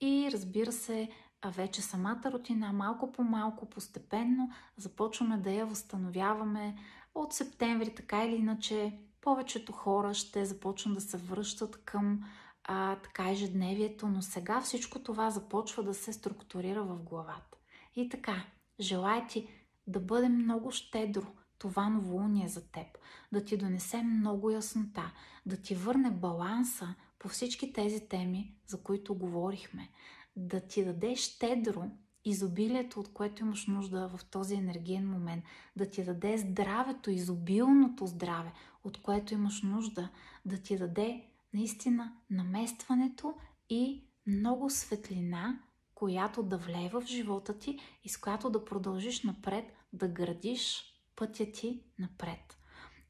и 0.00 0.28
разбира 0.32 0.72
се, 0.72 1.08
а 1.42 1.50
вече 1.50 1.82
самата 1.82 2.22
рутина 2.32 2.72
малко 2.72 3.12
по 3.12 3.22
малко, 3.22 3.70
постепенно 3.70 4.50
започваме 4.76 5.36
да 5.36 5.50
я 5.50 5.66
възстановяваме 5.66 6.76
от 7.14 7.32
септември, 7.32 7.94
така 7.94 8.24
или 8.24 8.36
иначе 8.36 8.98
повечето 9.20 9.72
хора 9.72 10.14
ще 10.14 10.44
започнат 10.44 10.94
да 10.94 11.00
се 11.00 11.16
връщат 11.16 11.84
към 11.84 12.24
а, 12.64 12.96
така 12.96 13.30
ежедневието, 13.30 14.08
но 14.08 14.22
сега 14.22 14.60
всичко 14.60 14.98
това 14.98 15.30
започва 15.30 15.82
да 15.82 15.94
се 15.94 16.12
структурира 16.12 16.82
в 16.82 17.02
главата. 17.02 17.58
И 17.96 18.08
така, 18.08 18.44
желая 18.80 19.26
ти 19.26 19.48
да 19.86 20.00
бъде 20.00 20.28
много 20.28 20.70
щедро 20.70 21.26
това 21.58 21.88
новолуние 21.88 22.48
за 22.48 22.70
теб, 22.70 22.86
да 23.32 23.44
ти 23.44 23.56
донесе 23.56 24.02
много 24.02 24.50
яснота, 24.50 25.12
да 25.46 25.56
ти 25.56 25.74
върне 25.74 26.10
баланса 26.10 26.94
по 27.18 27.28
всички 27.28 27.72
тези 27.72 28.08
теми, 28.08 28.54
за 28.66 28.82
които 28.82 29.14
говорихме, 29.14 29.88
да 30.36 30.60
ти 30.60 30.84
даде 30.84 31.16
щедро 31.16 31.90
изобилието, 32.24 33.00
от 33.00 33.12
което 33.12 33.42
имаш 33.42 33.66
нужда 33.66 34.08
в 34.08 34.24
този 34.24 34.54
енергиен 34.54 35.10
момент, 35.10 35.44
да 35.76 35.90
ти 35.90 36.04
даде 36.04 36.38
здравето, 36.38 37.10
изобилното 37.10 38.06
здраве, 38.06 38.52
от 38.84 39.02
което 39.02 39.34
имаш 39.34 39.62
нужда, 39.62 40.08
да 40.44 40.58
ти 40.58 40.78
даде 40.78 41.24
наистина 41.54 42.12
наместването 42.30 43.34
и 43.70 44.04
много 44.26 44.70
светлина, 44.70 45.60
която 45.94 46.42
да 46.42 46.58
влее 46.58 46.88
в 46.88 47.02
живота 47.06 47.58
ти 47.58 47.78
и 48.04 48.08
с 48.08 48.16
която 48.16 48.50
да 48.50 48.64
продължиш 48.64 49.22
напред, 49.22 49.72
да 49.92 50.08
градиш 50.08 50.84
пътя 51.16 51.52
ти 51.52 51.82
напред. 51.98 52.58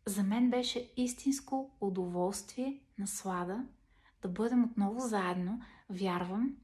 За 0.07 0.23
мен 0.23 0.51
беше 0.51 0.93
истинско 0.97 1.71
удоволствие, 1.81 2.81
наслада 2.99 3.67
да 4.23 4.29
бъдем 4.29 4.65
отново 4.65 5.01
заедно. 5.01 5.61
Вярвам, 5.91 6.57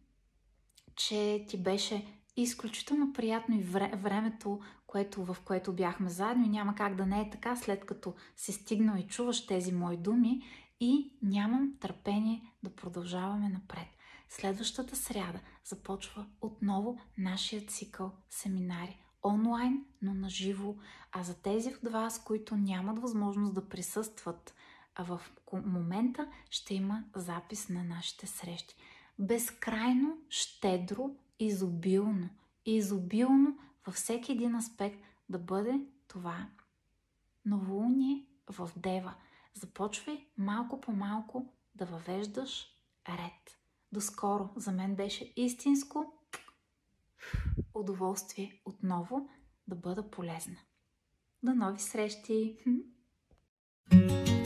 че 0.99 1.45
ти 1.49 1.63
беше 1.63 2.07
изключително 2.37 3.13
приятно 3.13 3.55
и 3.55 3.63
времето, 3.63 4.61
което, 4.87 5.25
в 5.25 5.37
което 5.45 5.73
бяхме 5.73 6.11
заедно 6.11 6.45
и 6.45 6.49
няма 6.49 6.75
как 6.75 6.97
да 6.97 7.07
не 7.07 7.21
е 7.21 7.31
така, 7.31 7.57
след 7.57 7.87
като 7.87 8.15
си 8.37 8.53
стигнал 8.53 8.97
и 8.97 9.07
чуваш 9.07 9.47
тези 9.47 9.73
мои 9.73 9.97
думи 9.97 10.43
и 10.81 11.19
нямам 11.23 11.75
търпение 11.81 12.43
да 12.63 12.77
продължаваме 12.77 13.49
напред. 13.49 13.87
Следващата 14.29 14.97
сряда 14.97 15.41
започва 15.65 16.27
отново 16.41 16.99
нашия 17.19 17.67
цикъл 17.67 18.13
семинари. 18.31 18.99
Онлайн, 19.25 19.85
но 20.03 20.15
на 20.15 20.31
живо. 20.31 20.75
А 21.13 21.23
за 21.23 21.43
тези 21.43 21.75
от 21.83 21.93
вас, 21.93 22.25
които 22.25 22.57
нямат 22.57 22.99
възможност 22.99 23.55
да 23.55 23.69
присъстват, 23.69 24.55
в 24.99 25.21
момента 25.53 26.29
ще 26.51 26.75
има 26.75 27.05
запис 27.15 27.69
на 27.69 27.85
нашите 27.85 28.27
срещи. 28.27 28.75
Безкрайно, 29.19 30.19
щедро, 30.29 31.11
изобилно. 31.39 32.29
Изобилно 32.67 33.59
във 33.87 33.95
всеки 33.95 34.33
един 34.33 34.55
аспект 34.55 34.99
да 35.29 35.39
бъде 35.39 35.81
това 36.09 36.49
новолуние 37.45 38.27
в 38.51 38.71
Дева– 38.77 39.15
Започвай 39.61 40.27
малко 40.37 40.81
по 40.81 40.93
малко 40.93 41.53
да 41.75 41.87
въвеждаш 41.87 42.67
ред. 43.09 43.59
До 43.93 44.01
скоро. 44.01 44.51
За 44.57 44.73
мен 44.73 44.97
беше 44.97 45.33
истинско 45.37 46.13
удоволствие 47.75 48.61
отново 48.65 49.29
да 49.69 49.77
бъда 49.77 50.11
полезна. 50.11 50.57
До 51.43 51.55
нови 51.55 51.79
срещи! 51.81 52.59
thank 53.91 54.29
you 54.29 54.38